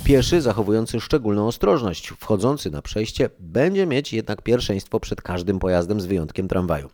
Pieszy 0.03 0.41
zachowujący 0.41 0.99
szczególną 0.99 1.47
ostrożność, 1.47 2.07
wchodzący 2.07 2.71
na 2.71 2.81
przejście, 2.81 3.29
będzie 3.39 3.85
mieć 3.85 4.13
jednak 4.13 4.41
pierwszeństwo 4.41 4.99
przed 4.99 5.21
każdym 5.21 5.59
pojazdem 5.59 6.01
z 6.01 6.05
wyjątkiem 6.05 6.47
tramwaju. 6.47 6.89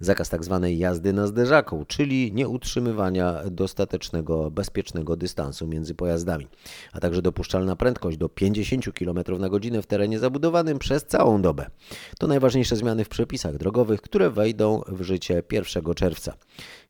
Zakaz 0.00 0.28
tzw. 0.28 0.66
jazdy 0.68 1.12
na 1.12 1.26
zderzaku, 1.26 1.84
czyli 1.88 2.32
nieutrzymywania 2.32 3.42
dostatecznego, 3.50 4.50
bezpiecznego 4.50 5.16
dystansu 5.16 5.66
między 5.66 5.94
pojazdami, 5.94 6.46
a 6.92 7.00
także 7.00 7.22
dopuszczalna 7.22 7.76
prędkość 7.76 8.16
do 8.16 8.28
50 8.28 8.84
km 8.92 9.18
na 9.38 9.48
godzinę 9.48 9.82
w 9.82 9.86
terenie 9.86 10.18
zabudowanym 10.18 10.78
przez 10.78 11.04
całą 11.04 11.42
dobę. 11.42 11.70
To 12.18 12.26
najważniejsze 12.26 12.76
zmiany 12.76 13.04
w 13.04 13.08
przepisach 13.08 13.56
drogowych, 13.56 14.00
które 14.00 14.30
wejdą 14.30 14.82
w 14.88 15.02
życie 15.02 15.42
1 15.52 15.94
czerwca. 15.94 16.34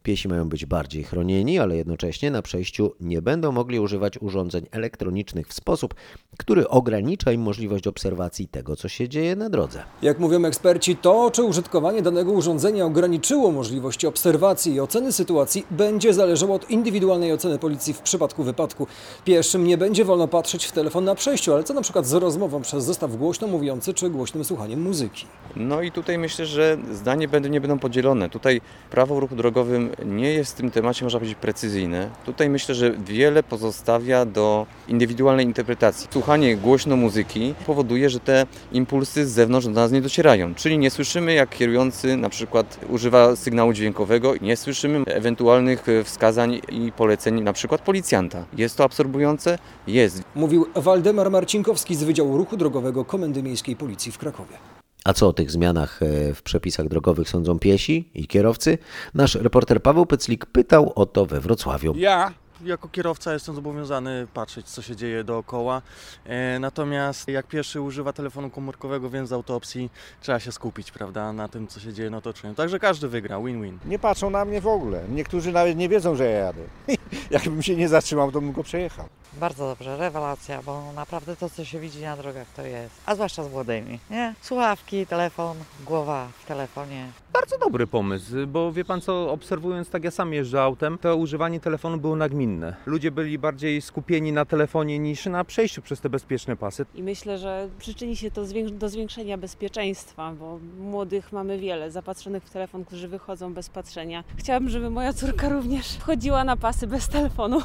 Piesi 0.03 0.29
mają 0.29 0.49
być 0.49 0.67
bardziej 0.67 1.05
chronieni, 1.05 1.59
ale 1.59 1.77
jednocześnie 1.77 2.31
na 2.31 2.43
przejściu 2.43 2.93
nie 3.01 3.23
będą 3.23 3.53
mogli 3.53 3.81
używać 3.81 4.19
urządzeń 4.19 4.67
elektronicznych 4.71 5.49
w 5.49 5.53
sposób, 5.53 5.95
który 6.39 6.69
ogranicza 6.69 7.33
im 7.33 7.41
możliwość 7.41 7.87
obserwacji 7.87 8.49
tego, 8.49 8.77
co 8.77 8.89
się 8.89 9.09
dzieje 9.09 9.37
na 9.37 9.51
drodze. 9.51 9.83
Jak 10.03 10.19
mówią 10.19 10.45
eksperci, 10.45 10.97
to 10.97 11.31
czy 11.31 11.43
użytkowanie 11.43 12.03
danego 12.03 12.33
urządzenia 12.33 12.87
ograniczyło 12.87 13.51
możliwości 13.51 14.07
obserwacji 14.07 14.75
i 14.75 14.81
oceny 14.81 15.13
sytuacji 15.13 15.67
będzie 15.71 16.15
zależało 16.15 16.55
od 16.55 16.71
indywidualnej 16.71 17.33
oceny 17.33 17.59
policji 17.59 17.95
w 17.95 18.01
przypadku 18.01 18.43
wypadku. 18.43 18.87
Pieszym 19.25 19.65
nie 19.65 19.79
będzie 19.79 20.05
wolno 20.05 20.29
patrzeć 20.29 20.65
w 20.65 20.73
telefon 20.73 21.05
na 21.05 21.15
przejściu, 21.15 21.55
ale 21.55 21.65
co 21.65 21.75
na 21.75 21.83
przykład 21.83 22.07
z 22.07 22.13
rozmową 22.13 22.63
przez 22.63 22.85
zestaw 22.85 23.17
głośno 23.17 23.47
mówiący 23.49 23.95
czy 23.95 24.11
głośnym 24.11 24.45
słuchaniem 24.45 24.83
muzyki. 24.83 25.27
No 25.57 25.83
i 25.83 25.93
tutaj 25.93 26.19
myślę, 26.19 26.47
że 26.47 26.79
zdanie 26.93 27.29
będą, 27.29 27.49
nie 27.49 27.61
będą 27.61 27.79
podzielone. 27.79 28.29
Tutaj 28.29 28.61
prawo 28.91 29.17
o 29.17 29.21
ruchu 29.21 29.37
drogowym 29.37 29.90
nie 30.05 30.33
jest 30.33 30.53
w 30.53 30.57
tym 30.57 30.71
temacie, 30.71 31.05
można 31.05 31.19
powiedzieć, 31.19 31.39
precyzyjne. 31.41 32.11
Tutaj 32.25 32.51
myślę, 32.51 32.75
że 32.75 32.91
wiele 32.91 33.43
pozostawia 33.43 34.25
do 34.25 34.67
indywidualnej 34.89 35.47
interpretacji. 35.47 36.09
Słuchanie 36.13 36.57
głośno 36.57 36.97
muzyki 36.97 37.55
powoduje, 37.67 38.11
że 38.11 38.21
te 38.21 38.47
impulsy 38.73 39.27
z 39.27 39.31
zewnątrz 39.31 39.67
do 39.67 39.73
nas 39.73 39.93
nie 39.93 40.03
docierają. 40.03 40.55
Czyli 40.55 40.79
nie 40.79 40.91
słyszymy, 40.91 41.35
jak 41.35 41.51
kierujący 41.51 42.17
na 42.17 42.29
przykład 42.29 42.79
używa 42.89 43.37
sygnału 43.37 43.73
dźwiękowego, 43.73 44.35
nie 44.41 44.57
słyszymy 44.57 45.05
ewentualnych 45.07 45.87
wskazań 46.05 46.61
i 46.73 46.93
poleceń 46.93 47.43
na 47.43 47.53
przykład 47.53 47.81
policjanta. 47.81 48.45
Jest 48.57 48.77
to 48.77 48.85
absorbujące? 48.85 49.59
Jest. 49.87 50.23
Mówił 50.35 50.67
Waldemar 50.75 51.31
Marcinkowski 51.31 51.97
z 51.97 52.03
Wydziału 52.03 52.37
Ruchu 52.37 52.57
Drogowego 52.57 53.05
Komendy 53.05 53.43
Miejskiej 53.43 53.77
Policji 53.77 54.13
w 54.13 54.19
Krakowie. 54.19 54.80
A 55.05 55.13
co 55.13 55.29
o 55.29 55.33
tych 55.33 55.51
zmianach 55.51 56.03
e, 56.03 56.35
w 56.35 56.43
przepisach 56.43 56.89
drogowych 56.89 57.29
sądzą 57.29 57.59
piesi 57.59 58.11
i 58.15 58.27
kierowcy? 58.27 58.79
Nasz 59.15 59.35
reporter 59.35 59.83
Paweł 59.83 60.07
Pyclik 60.07 60.47
pytał 60.47 60.93
o 60.95 61.07
to 61.07 61.27
we 61.27 61.41
Wrocławiu. 61.41 61.95
Ja 61.97 62.33
jako 62.65 62.89
kierowca 62.89 63.33
jestem 63.33 63.55
zobowiązany 63.55 64.27
patrzeć, 64.35 64.67
co 64.67 64.83
się 64.83 64.97
dzieje 64.97 65.25
dookoła. 65.25 65.83
E, 66.25 66.59
natomiast 66.59 67.29
jak 67.29 67.47
pieszy 67.47 67.81
używa 67.81 68.13
telefonu 68.13 68.51
komórkowego, 68.51 69.11
więc 69.11 69.29
z 69.29 69.33
autopsji 69.33 69.91
trzeba 70.21 70.41
się 70.41 70.53
skupić, 70.53 70.91
prawda, 70.91 71.33
na 71.33 71.49
tym, 71.49 71.69
co 71.69 71.81
się 71.81 71.93
dzieje 71.93 72.11
na 72.11 72.17
otoczeniu. 72.17 72.55
Także 72.55 72.79
każdy 72.79 73.09
wygra, 73.09 73.39
win-win. 73.39 73.79
Nie 73.85 73.99
patrzą 73.99 74.31
na 74.31 74.45
mnie 74.45 74.61
w 74.61 74.67
ogóle. 74.67 75.03
Niektórzy 75.09 75.53
nawet 75.53 75.77
nie 75.77 75.89
wiedzą, 75.89 76.17
że 76.17 76.25
ja 76.25 76.31
jadę. 76.31 76.63
Jakbym 77.31 77.63
się 77.63 77.77
nie 77.77 77.89
zatrzymał, 77.89 78.33
to 78.33 78.41
bym 78.41 78.53
go 78.53 78.63
przejechał. 78.63 79.09
Bardzo 79.33 79.67
dobrze, 79.67 79.97
rewelacja, 79.97 80.63
bo 80.63 80.93
naprawdę 80.93 81.37
to, 81.37 81.51
co 81.51 81.65
się 81.65 81.81
widzi 81.81 82.03
na 82.03 82.17
drogach, 82.17 82.47
to 82.57 82.63
jest. 82.63 82.95
A 83.07 83.15
zwłaszcza 83.15 83.45
z 83.45 83.51
młodymi, 83.51 83.99
nie? 84.11 84.35
Słuchawki, 84.43 85.07
telefon, 85.07 85.57
głowa 85.85 86.29
w 86.45 86.47
telefonie. 86.47 87.13
Bardzo 87.33 87.59
dobry 87.59 87.87
pomysł, 87.87 88.33
bo 88.47 88.73
wie 88.73 88.85
pan 88.85 89.01
co, 89.01 89.33
obserwując 89.33 89.91
tak 89.91 90.05
ja 90.05 90.11
sam 90.11 90.33
jeżdżę 90.33 90.63
autem, 90.63 90.99
to 90.99 91.17
używanie 91.17 91.61
telefonu 91.61 91.99
było 91.99 92.17
nagminne. 92.17 92.77
Ludzie 92.87 93.11
byli 93.11 93.39
bardziej 93.39 93.83
skupieni 93.83 94.33
na 94.33 94.45
telefonie 94.45 94.99
niż 94.99 95.27
na 95.27 95.45
przejściu 95.45 95.83
przez 95.83 96.01
te 96.01 96.11
bezpieczne 96.11 96.57
pasy. 96.57 96.87
I 96.95 97.03
myślę, 97.03 97.39
że 97.39 97.69
przyczyni 97.79 98.17
się 98.17 98.31
to 98.31 98.43
do 98.73 98.89
zwiększenia 98.89 99.39
bezpieczeństwa, 99.39 100.33
bo 100.41 100.59
młodych 100.79 101.33
mamy 101.33 101.59
wiele 101.59 101.91
zapatrzonych 101.91 102.45
w 102.45 102.51
telefon, 102.51 102.85
którzy 102.85 103.09
wychodzą 103.09 103.55
bez 103.55 103.71
patrzenia. 103.71 104.25
Chciałabym, 104.37 104.69
żeby 104.69 104.91
moja 104.91 105.13
córka 105.13 105.49
również 105.49 105.93
wchodziła 105.97 106.45
na 106.45 106.57
pasy 106.57 106.87
bez 106.87 107.09
telefonu. 107.09 107.63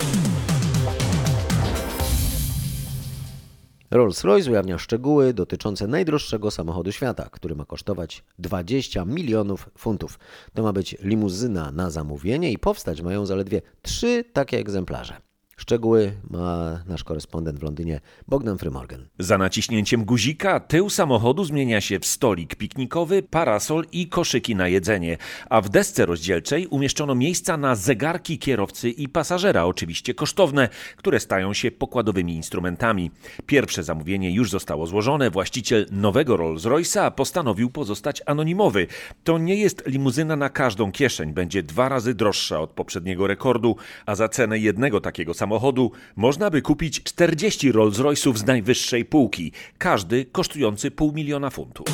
Rolls-Royce 3.96 4.50
ujawnia 4.50 4.78
szczegóły 4.78 5.34
dotyczące 5.34 5.88
najdroższego 5.88 6.52
samochodu 6.52 6.92
świata, 6.92 7.30
który 7.32 7.56
ma 7.56 7.66
kosztować 7.66 8.24
20 8.40 9.06
milionów 9.06 9.70
funtów. 9.78 10.20
To 10.54 10.64
ma 10.64 10.74
być 10.74 10.96
limuzyna 11.02 11.72
na 11.72 11.90
zamówienie 11.90 12.52
i 12.52 12.58
powstać 12.58 13.02
mają 13.02 13.26
zaledwie 13.26 13.62
trzy 13.82 14.24
takie 14.34 14.58
egzemplarze. 14.58 15.22
Szczegóły 15.58 16.14
ma 16.30 16.80
nasz 16.88 17.04
korespondent 17.04 17.60
w 17.60 17.64
Londynie 17.64 18.00
Bogdan 18.28 18.58
Frymorgan. 18.58 19.08
Za 19.20 19.38
naciśnięciem 19.38 20.06
guzika 20.06 20.60
tył 20.60 20.90
samochodu 20.90 21.44
zmienia 21.44 21.82
się 21.82 22.00
w 22.00 22.06
stolik 22.06 22.56
piknikowy, 22.56 23.24
parasol 23.24 23.86
i 23.92 24.08
koszyki 24.10 24.56
na 24.56 24.68
jedzenie, 24.68 25.18
a 25.50 25.62
w 25.62 25.70
desce 25.70 26.06
rozdzielczej 26.06 26.68
umieszczono 26.68 27.16
miejsca 27.16 27.58
na 27.58 27.76
zegarki 27.76 28.40
kierowcy 28.40 28.90
i 28.90 29.10
pasażera, 29.10 29.66
oczywiście 29.66 30.14
kosztowne, 30.14 30.70
które 30.98 31.20
stają 31.20 31.54
się 31.54 31.72
pokładowymi 31.72 32.36
instrumentami. 32.36 33.12
Pierwsze 33.46 33.84
zamówienie 33.84 34.32
już 34.32 34.52
zostało 34.52 34.88
złożone, 34.88 35.30
właściciel 35.30 35.86
nowego 35.92 36.38
Rolls-Royce'a 36.38 37.12
postanowił 37.12 37.70
pozostać 37.70 38.22
anonimowy. 38.26 38.88
To 39.24 39.38
nie 39.38 39.56
jest 39.56 39.84
limuzyna 39.88 40.36
na 40.36 40.50
każdą 40.50 40.92
kieszeń, 40.92 41.34
będzie 41.34 41.64
dwa 41.64 41.90
razy 41.90 42.14
droższa 42.14 42.60
od 42.60 42.70
poprzedniego 42.70 43.28
rekordu, 43.28 43.76
a 44.06 44.16
za 44.16 44.30
cenę 44.30 44.60
jednego 44.60 45.02
takiego 45.02 45.34
samochodu 45.34 45.45
samochodu 45.46 45.92
można 46.16 46.50
by 46.50 46.62
kupić 46.62 47.04
40 47.04 47.72
Rolls-Royce'ów 47.72 48.38
z 48.38 48.46
najwyższej 48.46 49.06
półki, 49.06 49.52
każdy 49.78 50.26
kosztujący 50.26 50.92
pół 50.92 51.12
miliona 51.12 51.50
funtów. 51.50 51.88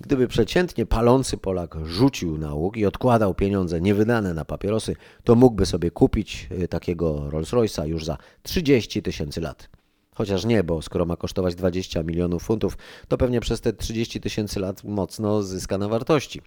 Gdyby 0.00 0.28
przeciętnie 0.28 0.86
palący 0.86 1.36
Polak 1.36 1.76
rzucił 1.84 2.38
nauk 2.38 2.76
i 2.76 2.86
odkładał 2.86 3.34
pieniądze 3.34 3.80
niewydane 3.80 4.34
na 4.34 4.44
papierosy, 4.44 4.96
to 5.24 5.34
mógłby 5.34 5.66
sobie 5.66 5.90
kupić 5.90 6.48
takiego 6.70 7.30
Rolls-Royce'a 7.30 7.88
już 7.88 8.04
za 8.04 8.18
30 8.42 9.02
tysięcy 9.02 9.40
lat. 9.40 9.68
Chociaż 10.14 10.44
nie, 10.44 10.64
bo 10.64 10.82
skoro 10.82 11.06
ma 11.06 11.16
kosztować 11.16 11.54
20 11.54 12.02
milionów 12.02 12.42
funtów, 12.42 12.78
to 13.08 13.18
pewnie 13.18 13.40
przez 13.40 13.60
te 13.60 13.72
30 13.72 14.20
tysięcy 14.20 14.60
lat 14.60 14.84
mocno 14.84 15.42
zyska 15.42 15.78
na 15.78 15.88
wartości. 15.88 16.42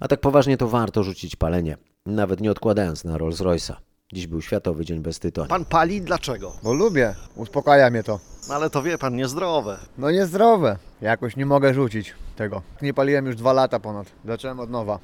A 0.00 0.08
tak 0.08 0.20
poważnie 0.20 0.56
to 0.56 0.68
warto 0.68 1.02
rzucić 1.02 1.36
palenie, 1.36 1.76
nawet 2.06 2.40
nie 2.40 2.50
odkładając 2.50 3.04
na 3.04 3.18
Rolls 3.18 3.40
Royce'a. 3.40 3.74
Dziś 4.12 4.26
był 4.26 4.42
Światowy 4.42 4.84
Dzień 4.84 5.00
Bez 5.00 5.18
Tytoniu. 5.18 5.48
Pan 5.48 5.64
pali 5.64 6.00
dlaczego? 6.00 6.52
Bo 6.62 6.74
lubię, 6.74 7.14
uspokaja 7.36 7.90
mnie 7.90 8.02
to. 8.02 8.20
No 8.48 8.54
ale 8.54 8.70
to 8.70 8.82
wie 8.82 8.98
pan, 8.98 9.16
niezdrowe. 9.16 9.78
No 9.98 10.10
niezdrowe, 10.10 10.78
jakoś 11.00 11.36
nie 11.36 11.46
mogę 11.46 11.74
rzucić 11.74 12.14
tego. 12.36 12.62
Nie 12.82 12.94
paliłem 12.94 13.26
już 13.26 13.36
dwa 13.36 13.52
lata 13.52 13.80
ponad, 13.80 14.06
zacząłem 14.24 14.60
od 14.60 14.70
nowa. 14.70 14.98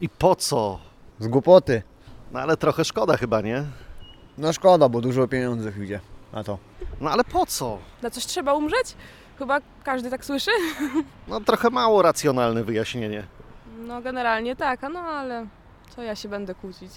I 0.00 0.08
po 0.08 0.36
co? 0.36 0.78
Z 1.20 1.28
głupoty. 1.28 1.82
No 2.32 2.40
ale 2.40 2.56
trochę 2.56 2.84
szkoda 2.84 3.16
chyba, 3.16 3.40
nie? 3.40 3.64
No 4.38 4.52
szkoda, 4.52 4.88
bo 4.88 5.00
dużo 5.00 5.28
pieniędzy 5.28 5.72
idzie 5.84 6.00
na 6.32 6.44
to. 6.44 6.58
No 7.00 7.10
ale 7.10 7.24
po 7.24 7.46
co? 7.46 7.78
Na 8.02 8.10
coś 8.10 8.26
trzeba 8.26 8.54
umrzeć? 8.54 8.94
Chyba 9.38 9.58
każdy 9.84 10.10
tak 10.10 10.24
słyszy. 10.24 10.50
No 11.28 11.40
trochę 11.40 11.70
mało 11.70 12.02
racjonalne 12.02 12.64
wyjaśnienie. 12.64 13.24
No 13.78 14.02
generalnie 14.02 14.56
tak, 14.56 14.84
a 14.84 14.88
no 14.88 15.00
ale 15.00 15.46
co 15.96 16.02
ja 16.02 16.16
się 16.16 16.28
będę 16.28 16.54
kłócić. 16.54 16.90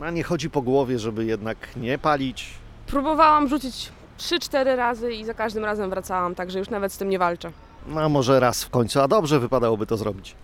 A 0.00 0.10
nie 0.10 0.22
chodzi 0.22 0.50
po 0.50 0.62
głowie, 0.62 0.98
żeby 0.98 1.24
jednak 1.24 1.76
nie 1.76 1.98
palić? 1.98 2.54
Próbowałam 2.86 3.48
rzucić 3.48 3.92
3-4 4.18 4.76
razy 4.76 5.12
i 5.12 5.24
za 5.24 5.34
każdym 5.34 5.64
razem 5.64 5.90
wracałam, 5.90 6.34
także 6.34 6.58
już 6.58 6.70
nawet 6.70 6.92
z 6.92 6.98
tym 6.98 7.08
nie 7.08 7.18
walczę. 7.18 7.50
No 7.86 8.00
a 8.00 8.08
może 8.08 8.40
raz 8.40 8.64
w 8.64 8.70
końcu, 8.70 9.00
a 9.00 9.08
dobrze 9.08 9.40
wypadałoby 9.40 9.86
to 9.86 9.96
zrobić. 9.96 10.34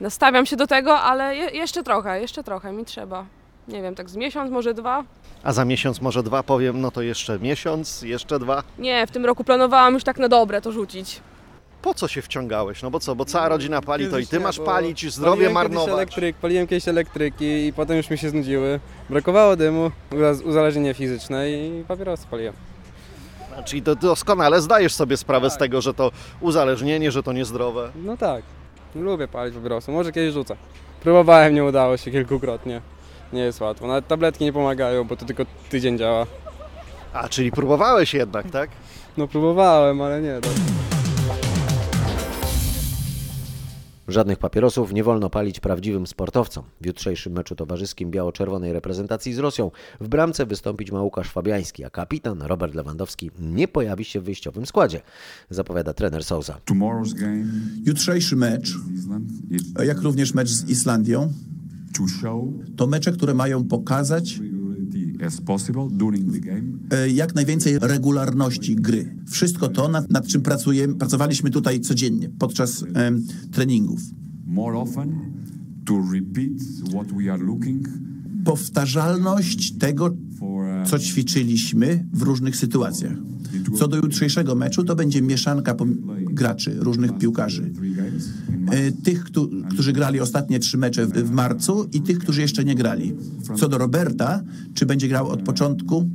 Nastawiam 0.00 0.46
się 0.46 0.56
do 0.56 0.66
tego, 0.66 0.98
ale 1.00 1.36
je 1.36 1.44
jeszcze 1.50 1.82
trochę, 1.82 2.20
jeszcze 2.20 2.44
trochę 2.44 2.72
mi 2.72 2.84
trzeba. 2.84 3.24
Nie 3.68 3.82
wiem, 3.82 3.94
tak 3.94 4.10
z 4.10 4.16
miesiąc, 4.16 4.50
może 4.50 4.74
dwa. 4.74 5.04
A 5.42 5.52
za 5.52 5.64
miesiąc, 5.64 6.00
może 6.00 6.22
dwa 6.22 6.42
powiem, 6.42 6.80
no 6.80 6.90
to 6.90 7.02
jeszcze 7.02 7.38
miesiąc, 7.38 8.02
jeszcze 8.02 8.38
dwa. 8.38 8.62
Nie, 8.78 9.06
w 9.06 9.10
tym 9.10 9.26
roku 9.26 9.44
planowałam 9.44 9.94
już 9.94 10.04
tak 10.04 10.18
na 10.18 10.28
dobre 10.28 10.60
to 10.60 10.72
rzucić. 10.72 11.20
Po 11.82 11.94
co 11.94 12.08
się 12.08 12.22
wciągałeś? 12.22 12.82
No 12.82 12.90
bo 12.90 13.00
co, 13.00 13.14
bo 13.16 13.24
cała 13.24 13.48
rodzina 13.48 13.80
pali, 13.82 14.08
to 14.08 14.18
i 14.18 14.26
ty 14.26 14.40
masz 14.40 14.58
palić, 14.58 15.12
zdrowie 15.14 15.30
paliłem 15.36 15.52
marnować. 15.52 15.84
Kiedyś 15.86 15.94
elektryk, 15.98 16.36
paliłem 16.36 16.66
kiedyś 16.66 16.88
elektryki 16.88 17.66
i 17.66 17.72
potem 17.72 17.96
już 17.96 18.10
mi 18.10 18.18
się 18.18 18.28
znudziły. 18.30 18.80
Brakowało 19.10 19.56
dymu, 19.56 19.90
uza- 20.10 20.44
uzależnienie 20.44 20.94
fizyczne 20.94 21.50
i 21.50 21.84
papierosy 21.88 22.26
paliłem. 22.30 22.54
Czyli 23.64 23.82
to 23.82 23.94
doskonale 23.96 24.60
zdajesz 24.60 24.94
sobie 24.94 25.16
sprawę 25.16 25.50
z 25.50 25.56
tego, 25.56 25.80
że 25.80 25.94
to 25.94 26.10
uzależnienie, 26.40 27.10
że 27.10 27.22
to 27.22 27.32
niezdrowe. 27.32 27.90
No 28.04 28.16
tak, 28.16 28.42
lubię 28.94 29.28
palić 29.28 29.54
papierosy, 29.54 29.90
może 29.92 30.12
kiedyś 30.12 30.34
rzucę. 30.34 30.56
Próbowałem, 31.02 31.54
nie 31.54 31.64
udało 31.64 31.96
się 31.96 32.10
kilkukrotnie. 32.10 32.80
Nie 33.32 33.40
jest 33.40 33.60
łatwo, 33.60 33.86
nawet 33.86 34.08
tabletki 34.08 34.44
nie 34.44 34.52
pomagają, 34.52 35.04
bo 35.04 35.16
to 35.16 35.26
tylko 35.26 35.44
tydzień 35.70 35.98
działa. 35.98 36.26
A, 37.12 37.28
czyli 37.28 37.50
próbowałeś 37.50 38.14
jednak, 38.14 38.50
tak? 38.50 38.70
No 39.16 39.28
próbowałem, 39.28 40.00
ale 40.00 40.22
nie. 40.22 40.40
Tak. 40.40 40.52
Żadnych 44.08 44.38
papierosów 44.38 44.92
nie 44.92 45.04
wolno 45.04 45.30
palić 45.30 45.60
prawdziwym 45.60 46.06
sportowcom. 46.06 46.64
W 46.80 46.86
jutrzejszym 46.86 47.32
meczu 47.32 47.54
towarzyskim 47.54 48.10
biało-czerwonej 48.10 48.72
reprezentacji 48.72 49.34
z 49.34 49.38
Rosją 49.38 49.70
w 50.00 50.08
bramce 50.08 50.46
wystąpić 50.46 50.92
ma 50.92 51.02
Łukasz 51.02 51.30
Fabiański, 51.30 51.84
a 51.84 51.90
kapitan 51.90 52.42
Robert 52.42 52.74
Lewandowski 52.74 53.30
nie 53.40 53.68
pojawi 53.68 54.04
się 54.04 54.20
w 54.20 54.24
wyjściowym 54.24 54.66
składzie, 54.66 55.00
zapowiada 55.50 55.94
trener 55.94 56.24
Sousa. 56.24 56.60
Jutrzejszy 57.86 58.36
mecz, 58.36 58.74
jak 59.84 60.00
również 60.00 60.34
mecz 60.34 60.48
z 60.48 60.68
Islandią, 60.68 61.32
to 62.76 62.86
mecze, 62.86 63.12
które 63.12 63.34
mają 63.34 63.64
pokazać 63.64 64.40
e, 66.90 67.10
jak 67.10 67.34
najwięcej 67.34 67.78
regularności 67.78 68.76
gry. 68.76 69.16
Wszystko 69.26 69.68
to, 69.68 69.88
nad, 69.88 70.10
nad 70.10 70.26
czym 70.26 70.42
pracujemy, 70.42 70.94
pracowaliśmy 70.94 71.50
tutaj 71.50 71.80
codziennie 71.80 72.28
podczas 72.38 72.84
em, 72.94 73.26
treningów. 73.52 74.00
Powtarzalność 78.44 79.72
tego, 79.78 80.16
co 80.86 80.98
ćwiczyliśmy 80.98 82.06
w 82.12 82.22
różnych 82.22 82.56
sytuacjach. 82.56 83.16
Co 83.78 83.88
do 83.88 83.96
jutrzejszego 83.96 84.54
meczu, 84.54 84.84
to 84.84 84.96
będzie 84.96 85.22
mieszanka 85.22 85.74
graczy, 86.30 86.76
różnych 86.78 87.18
piłkarzy. 87.18 87.72
E, 88.70 88.92
Tych, 88.92 89.24
któ- 89.24 89.50
którzy 89.70 89.92
grali 89.92 90.20
ostatnie 90.20 90.58
trzy 90.58 90.78
mecze 90.78 91.06
w, 91.06 91.30
marcu 91.30 91.86
i 91.92 92.00
tych, 92.00 92.18
którzy 92.18 92.40
jeszcze 92.40 92.64
nie 92.64 92.74
grali. 92.74 93.14
Co 93.56 93.68
do 93.68 93.78
Roberta, 93.78 94.42
czy 94.74 94.86
będzie 94.86 95.08
grał 95.08 95.28
od 95.28 95.42
początku? 95.42 96.10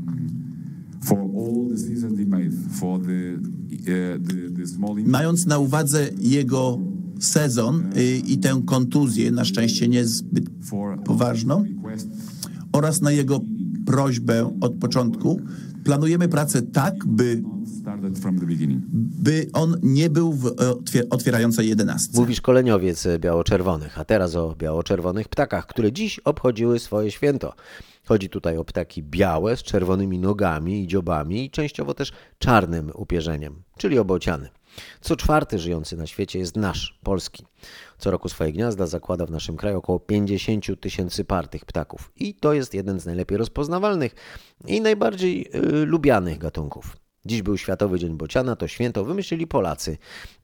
Mając 5.12 5.46
na 5.46 5.58
uwadze 5.60 6.10
jego 6.20 6.80
sezon 7.20 7.84
y, 7.98 8.18
i 8.28 8.38
tę 8.38 8.62
kontuzję, 8.66 9.32
na 9.32 9.46
szczęście 9.46 9.88
niezbyt 9.88 10.50
poważną, 11.06 11.64
oraz 12.72 13.02
na 13.02 13.12
jego 13.12 13.40
prośbę 13.86 14.58
od 14.62 14.76
początku, 14.76 15.42
planujemy 15.84 16.28
pracę 16.28 16.62
tak, 16.62 17.06
by, 17.06 17.44
by 18.94 19.50
on 19.54 19.76
nie 19.84 20.10
był 20.10 20.34
w 20.34 20.48
e, 20.48 20.50
otwier- 20.50 21.08
otwierającej 21.10 21.70
jedenastce. 21.70 22.20
Mówi 22.22 22.36
szkoleniowiec 22.36 23.08
biało-czerwonych, 23.20 24.00
a 24.00 24.06
teraz 24.06 24.36
o 24.36 24.56
biało-czerwonych 24.58 25.30
ptakach, 25.30 25.68
które 25.68 25.92
dziś 25.92 26.20
obchodziły 26.20 26.80
swoje 26.80 27.12
święto. 27.12 27.54
Chodzi 28.06 28.30
tutaj 28.30 28.58
o 28.58 28.66
ptaki 28.66 29.04
białe 29.04 29.58
z 29.58 29.64
czerwonymi 29.64 30.20
nogami 30.20 30.84
i 30.84 30.88
dziobami 30.88 31.46
i 31.46 31.50
częściowo 31.52 31.94
też 31.94 32.12
czarnym 32.38 32.92
upierzeniem, 32.96 33.56
czyli 33.78 34.00
o 34.00 34.06
bociany. 34.06 34.50
Co 35.02 35.16
czwarty 35.16 35.60
żyjący 35.60 35.98
na 35.98 36.08
świecie 36.08 36.40
jest 36.40 36.56
nasz, 36.56 37.00
polski. 37.04 37.46
Co 37.98 38.12
roku 38.12 38.30
swoje 38.30 38.52
gniazda 38.52 38.88
zakłada 38.88 39.26
w 39.26 39.32
naszym 39.32 39.58
kraju 39.58 39.78
około 39.78 40.00
50 40.00 40.66
tysięcy 40.80 41.26
par 41.26 41.48
tych 41.48 41.66
ptaków. 41.66 42.12
I 42.16 42.34
to 42.34 42.54
jest 42.54 42.74
jeden 42.74 43.00
z 43.00 43.06
najlepiej 43.06 43.38
rozpoznawalnych 43.38 44.16
i 44.68 44.82
najbardziej 44.82 45.48
y, 45.56 45.86
lubianych 45.86 46.38
gatunków. 46.38 46.98
Dziś 47.26 47.42
był 47.42 47.58
Światowy 47.58 48.00
Dzień 48.00 48.18
Bociana, 48.18 48.56
to 48.56 48.68
święto 48.68 49.06
wymyślili 49.06 49.48
Polacy. 49.48 49.98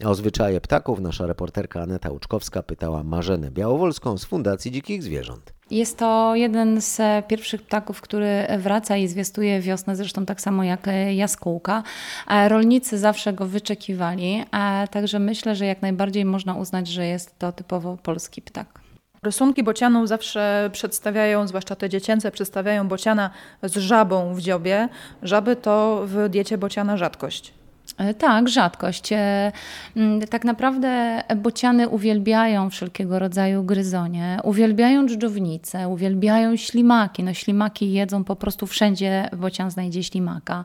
A 0.04 0.10
o 0.10 0.16
zwyczaje 0.16 0.62
ptaków 0.62 1.00
nasza 1.00 1.28
reporterka 1.28 1.82
Aneta 1.82 2.12
Łuczkowska 2.12 2.64
pytała 2.64 3.04
Marzenę 3.04 3.52
Białowolską 3.52 4.18
z 4.18 4.26
Fundacji 4.26 4.72
Dzikich 4.72 5.04
Zwierząt. 5.04 5.59
Jest 5.72 5.98
to 5.98 6.36
jeden 6.36 6.82
z 6.82 7.26
pierwszych 7.28 7.62
ptaków, 7.62 8.02
który 8.02 8.48
wraca 8.58 8.98
i 8.98 9.08
zwiastuje 9.08 9.62
wiosnę, 9.62 9.96
zresztą 9.96 10.26
tak 10.26 10.42
samo 10.42 10.64
jak 10.64 10.88
jaskółka. 11.16 11.84
E, 12.28 12.50
Rolnicy 12.50 12.98
zawsze 12.98 13.34
go 13.34 13.46
wyczekiwali, 13.46 14.44
także 14.92 15.20
myślę, 15.20 15.56
że 15.56 15.66
jak 15.66 15.82
najbardziej 15.82 16.26
można 16.26 16.56
uznać, 16.56 16.88
że 16.88 17.06
jest 17.06 17.40
to 17.40 17.52
typowo 17.52 17.98
polski 17.98 18.42
ptak. 18.42 18.80
Rysunki 19.24 19.64
bocianów 19.64 20.08
zawsze 20.08 20.70
przedstawiają, 20.74 21.48
zwłaszcza 21.48 21.76
te 21.76 21.90
dziecięce, 21.90 22.32
przedstawiają 22.32 22.88
bociana 22.88 23.30
z 23.64 23.78
żabą 23.78 24.34
w 24.34 24.42
dziobie. 24.42 24.90
Żaby 25.24 25.56
to 25.56 26.02
w 26.06 26.30
diecie 26.30 26.58
bociana 26.58 26.98
rzadkość. 26.98 27.59
E, 28.00 28.14
Tak, 28.14 28.50
rzadkość. 28.50 29.14
E, 29.14 29.52
mm, 29.96 30.28
Tak 30.28 30.46
naprawdę 30.46 31.24
bociany 31.36 31.90
uwielbiają 31.90 32.70
wszelkiego 32.70 33.20
rodzaju 33.20 33.64
gryzonie, 33.64 34.40
uwielbiają 34.44 35.08
dżdżownice, 35.08 35.88
uwielbiają 35.88 36.56
ślimaki. 36.56 37.24
No 37.24 37.34
ślimaki 37.34 37.92
jedzą 37.94 38.24
po 38.24 38.36
prostu 38.36 38.68
wszędzie 38.68 39.30
bocian 39.38 39.72
znajdzie 39.72 40.04
ślimaka. 40.04 40.64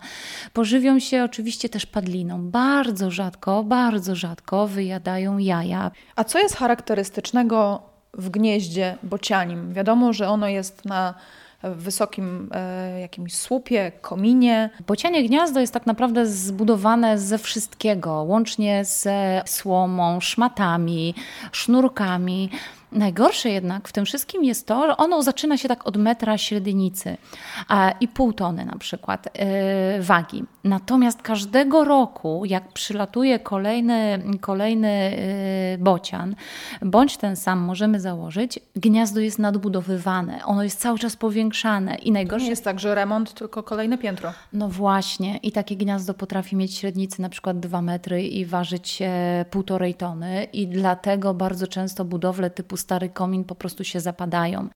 Pożywią 0.53 0.99
się 0.99 1.25
oczywiście 1.25 1.69
też 1.69 1.87
padliną. 1.87 2.51
Bardzo 2.51 3.11
rzadko, 3.11 3.65
bardzo 3.65 4.15
rzadko 4.15 4.67
wyjadają 4.67 5.39
jaja. 5.39 5.91
A 6.17 6.25
co 6.25 6.39
jest 6.39 6.57
charakterystycznego 6.57 7.83
w 8.15 8.31
gnieździe 8.31 8.97
bocianim? 9.03 9.73
Wiadomo, 9.73 10.13
że 10.13 10.29
ono 10.29 10.49
jest 10.49 10.85
na 10.85 11.15
wysokim 11.71 12.49
e, 12.53 13.01
jakimś 13.01 13.35
słupie, 13.35 13.93
kominie. 14.01 14.71
Bocianie 14.87 15.29
gniazdo 15.29 15.61
jest 15.61 15.75
tak 15.75 15.87
naprawdę 15.87 16.27
zbudowane 16.27 17.19
ze 17.19 17.39
wszystkiego, 17.39 18.13
łącznie 18.13 18.85
ze 18.85 19.43
słomą, 19.47 20.21
szmatami, 20.21 21.15
sznurkami. 21.53 22.51
Najgorsze 22.95 23.51
jednak 23.51 23.89
w 23.89 23.93
tym 23.93 24.05
wszystkim 24.05 24.45
jest 24.45 24.67
to, 24.67 24.87
że 24.87 24.97
ono 24.97 25.23
zaczyna 25.23 25.57
się 25.57 25.69
tak 25.69 25.87
od 25.87 25.97
metra 25.97 26.39
średnicy 26.39 27.17
i 28.01 28.09
pół 28.09 28.33
tony 28.33 28.65
na 28.65 28.79
przykład 28.79 29.29
yy, 29.97 30.03
wagi. 30.03 30.45
Natomiast 30.65 31.23
każdego 31.23 31.85
roku, 31.85 32.43
jak 32.45 32.73
przylatuje 32.73 33.39
kolejny, 33.39 34.23
kolejny 34.41 35.17
yy, 35.71 35.79
bocian, 35.79 36.35
bądź 36.83 37.17
ten 37.17 37.37
sam 37.37 37.59
możemy 37.59 38.01
założyć, 38.01 38.59
gniazdo 38.77 39.21
jest 39.21 39.39
nadbudowywane, 39.39 40.45
ono 40.45 40.63
jest 40.63 40.81
cały 40.81 40.99
czas 40.99 41.17
powiększane 41.17 41.95
i 41.95 42.07
To 42.07 42.13
najgorsze 42.13 42.45
nie 42.45 42.51
jest 42.51 42.65
tak, 42.65 42.81
że 42.81 42.95
remont, 42.95 43.35
tylko 43.35 43.63
kolejne 43.63 43.99
piętro. 43.99 44.33
no 44.53 44.69
właśnie, 44.69 45.37
i 45.37 45.53
takie 45.53 45.77
gniazdo 45.77 46.15
potrafi 46.15 46.57
mieć 46.57 46.75
średnicy 46.75 47.23
na 47.23 47.29
przykład 47.29 47.61
2 47.61 47.83
metry 47.83 48.23
i 48.23 48.47
ważyć 48.47 49.03
e, 49.03 49.45
półtorej 49.51 49.95
tony 49.95 50.45
i 50.53 50.67
dlatego 50.69 51.35
bardzo 51.35 51.67
często 51.67 52.05
budowle 52.05 52.51
typu 52.51 52.77
stary 52.85 53.09
komin 53.09 53.45
po 53.45 53.55
prostu 53.55 53.85
się 53.85 54.01
zapadają. 54.01 54.69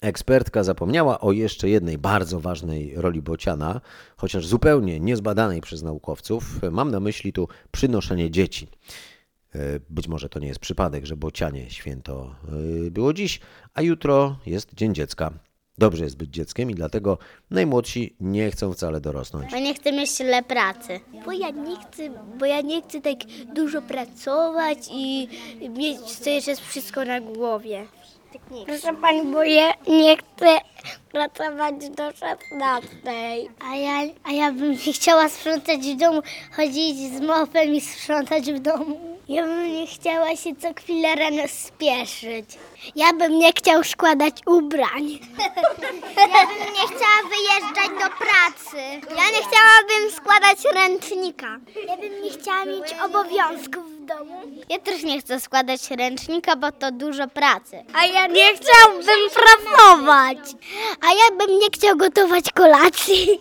Ekspertka 0.00 0.64
zapomniała 0.64 1.20
o 1.20 1.32
jeszcze 1.32 1.68
jednej 1.68 1.98
bardzo 1.98 2.40
ważnej 2.40 2.94
roli 2.96 3.22
bociana, 3.22 3.80
chociaż 4.16 4.46
zupełnie 4.46 5.00
niezbadanej 5.00 5.60
przez 5.60 5.82
naukowców. 5.82 6.60
Mam 6.70 6.90
na 6.90 7.00
myśli 7.00 7.32
tu 7.32 7.48
przynoszenie 7.70 8.30
dzieci. 8.30 8.68
E, 9.54 9.58
Być 9.90 10.08
może 10.08 10.28
to 10.28 10.38
nie 10.38 10.48
jest 10.48 10.60
przypadek, 10.60 11.06
że 11.06 11.16
bocianie 11.16 11.70
święto 11.70 12.34
e, 12.86 12.90
było 12.90 13.12
dziś, 13.12 13.40
a 13.74 13.82
jutro 13.82 14.38
jest 14.46 14.74
Dzień 14.74 14.94
Dziecka. 14.94 15.30
Dobrze 15.78 16.04
jest 16.04 16.16
być 16.16 16.30
dzieckiem 16.30 16.70
i 16.70 16.74
dlatego 16.74 17.18
najmłodsi 17.50 18.16
nie 18.20 18.50
chcą 18.50 18.72
wcale 18.72 19.00
dorosnąć. 19.00 19.52
Ja 19.52 19.60
nie 19.60 19.74
chcę 19.74 19.92
mieć 19.92 20.16
tyle 20.16 20.42
pracy. 20.42 21.00
Bo 21.24 21.32
ja 21.32 21.50
nie 21.50 21.76
chcę, 21.76 22.02
bo 22.38 22.46
ja 22.46 22.60
nie 22.60 22.82
chcę 22.82 23.00
tak 23.00 23.16
dużo 23.54 23.82
pracować 23.82 24.78
i 24.92 25.28
mieć 25.68 26.00
co 26.00 26.30
jeszcze 26.30 26.56
wszystko 26.56 27.04
na 27.04 27.20
głowie. 27.20 27.86
Proszę 28.66 28.96
pani, 29.00 29.32
bo 29.32 29.42
ja 29.42 29.72
nie 29.88 30.16
chcę 30.16 30.58
pracować 31.12 31.74
do 31.90 32.12
16. 32.12 32.88
A 33.70 33.76
ja, 33.76 34.12
a 34.24 34.32
ja 34.32 34.52
bym 34.52 34.70
nie 34.70 34.92
chciała 34.92 35.28
sprzątać 35.28 35.80
w 35.80 35.96
domu, 35.96 36.22
chodzić 36.56 36.96
z 37.16 37.20
mopem 37.20 37.74
i 37.74 37.80
sprzątać 37.80 38.52
w 38.52 38.58
domu. 38.58 39.17
Ja 39.28 39.42
bym 39.42 39.72
nie 39.72 39.86
chciała 39.86 40.36
się 40.36 40.50
co 40.56 40.74
chwilę 40.74 41.14
rano 41.14 41.42
spieszyć. 41.48 42.44
Ja 42.96 43.12
bym 43.12 43.38
nie 43.38 43.52
chciał 43.52 43.84
składać 43.84 44.34
ubrań. 44.46 45.08
Ja 46.16 46.46
bym 46.46 46.72
nie 46.74 46.86
chciała 46.96 47.20
wyjeżdżać 47.30 47.88
do 47.88 48.16
pracy. 48.16 48.76
Ja 49.16 49.30
nie 49.30 49.46
chciałabym 49.48 50.10
składać 50.16 50.58
ręcznika. 50.74 51.58
Ja 51.86 51.96
bym 51.96 52.22
nie 52.22 52.30
chciała 52.30 52.64
mieć 52.64 52.94
obowiązków 53.04 53.92
w 53.92 54.04
domu. 54.04 54.40
Ja 54.68 54.78
też 54.78 55.02
nie 55.02 55.20
chcę 55.20 55.40
składać 55.40 55.90
ręcznika, 55.90 56.56
bo 56.56 56.72
to 56.72 56.92
dużo 56.92 57.28
pracy. 57.28 57.84
A 57.94 58.06
ja 58.06 58.26
nie 58.26 58.46
chciałbym 58.56 59.30
pracować. 59.34 60.38
A 61.00 61.06
ja 61.06 61.36
bym 61.38 61.58
nie 61.58 61.66
chciał 61.74 61.96
gotować 61.96 62.52
kolacji. 62.52 63.40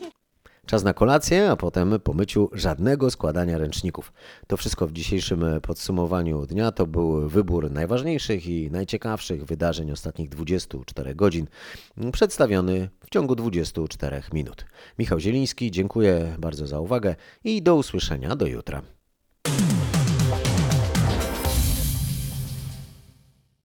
Czas 0.68 0.84
na 0.84 0.94
kolację, 0.94 1.52
a 1.52 1.56
potem 1.56 2.00
po 2.04 2.14
myciu 2.14 2.50
żadnego 2.54 3.12
składania 3.12 3.58
ręczników. 3.58 4.14
To 4.48 4.58
wszystko 4.58 4.88
w 4.88 4.92
dzisiejszym 4.92 5.46
podsumowaniu 5.62 6.46
dnia. 6.46 6.72
To 6.72 6.88
był 6.88 7.30
wybór 7.30 7.72
najważniejszych 7.72 8.48
i 8.48 8.72
najciekawszych 8.72 9.46
wydarzeń 9.46 9.92
ostatnich 9.92 10.30
24 10.30 11.16
godzin, 11.16 11.48
przedstawiony 12.12 12.90
w 13.06 13.10
ciągu 13.10 13.36
24 13.36 14.22
minut. 14.34 14.66
Michał 15.00 15.20
Zieliński, 15.20 15.72
dziękuję 15.72 16.36
bardzo 16.40 16.68
za 16.68 16.80
uwagę 16.80 17.16
i 17.44 17.62
do 17.62 17.76
usłyszenia 17.76 18.36
do 18.36 18.46
jutra. 18.48 18.82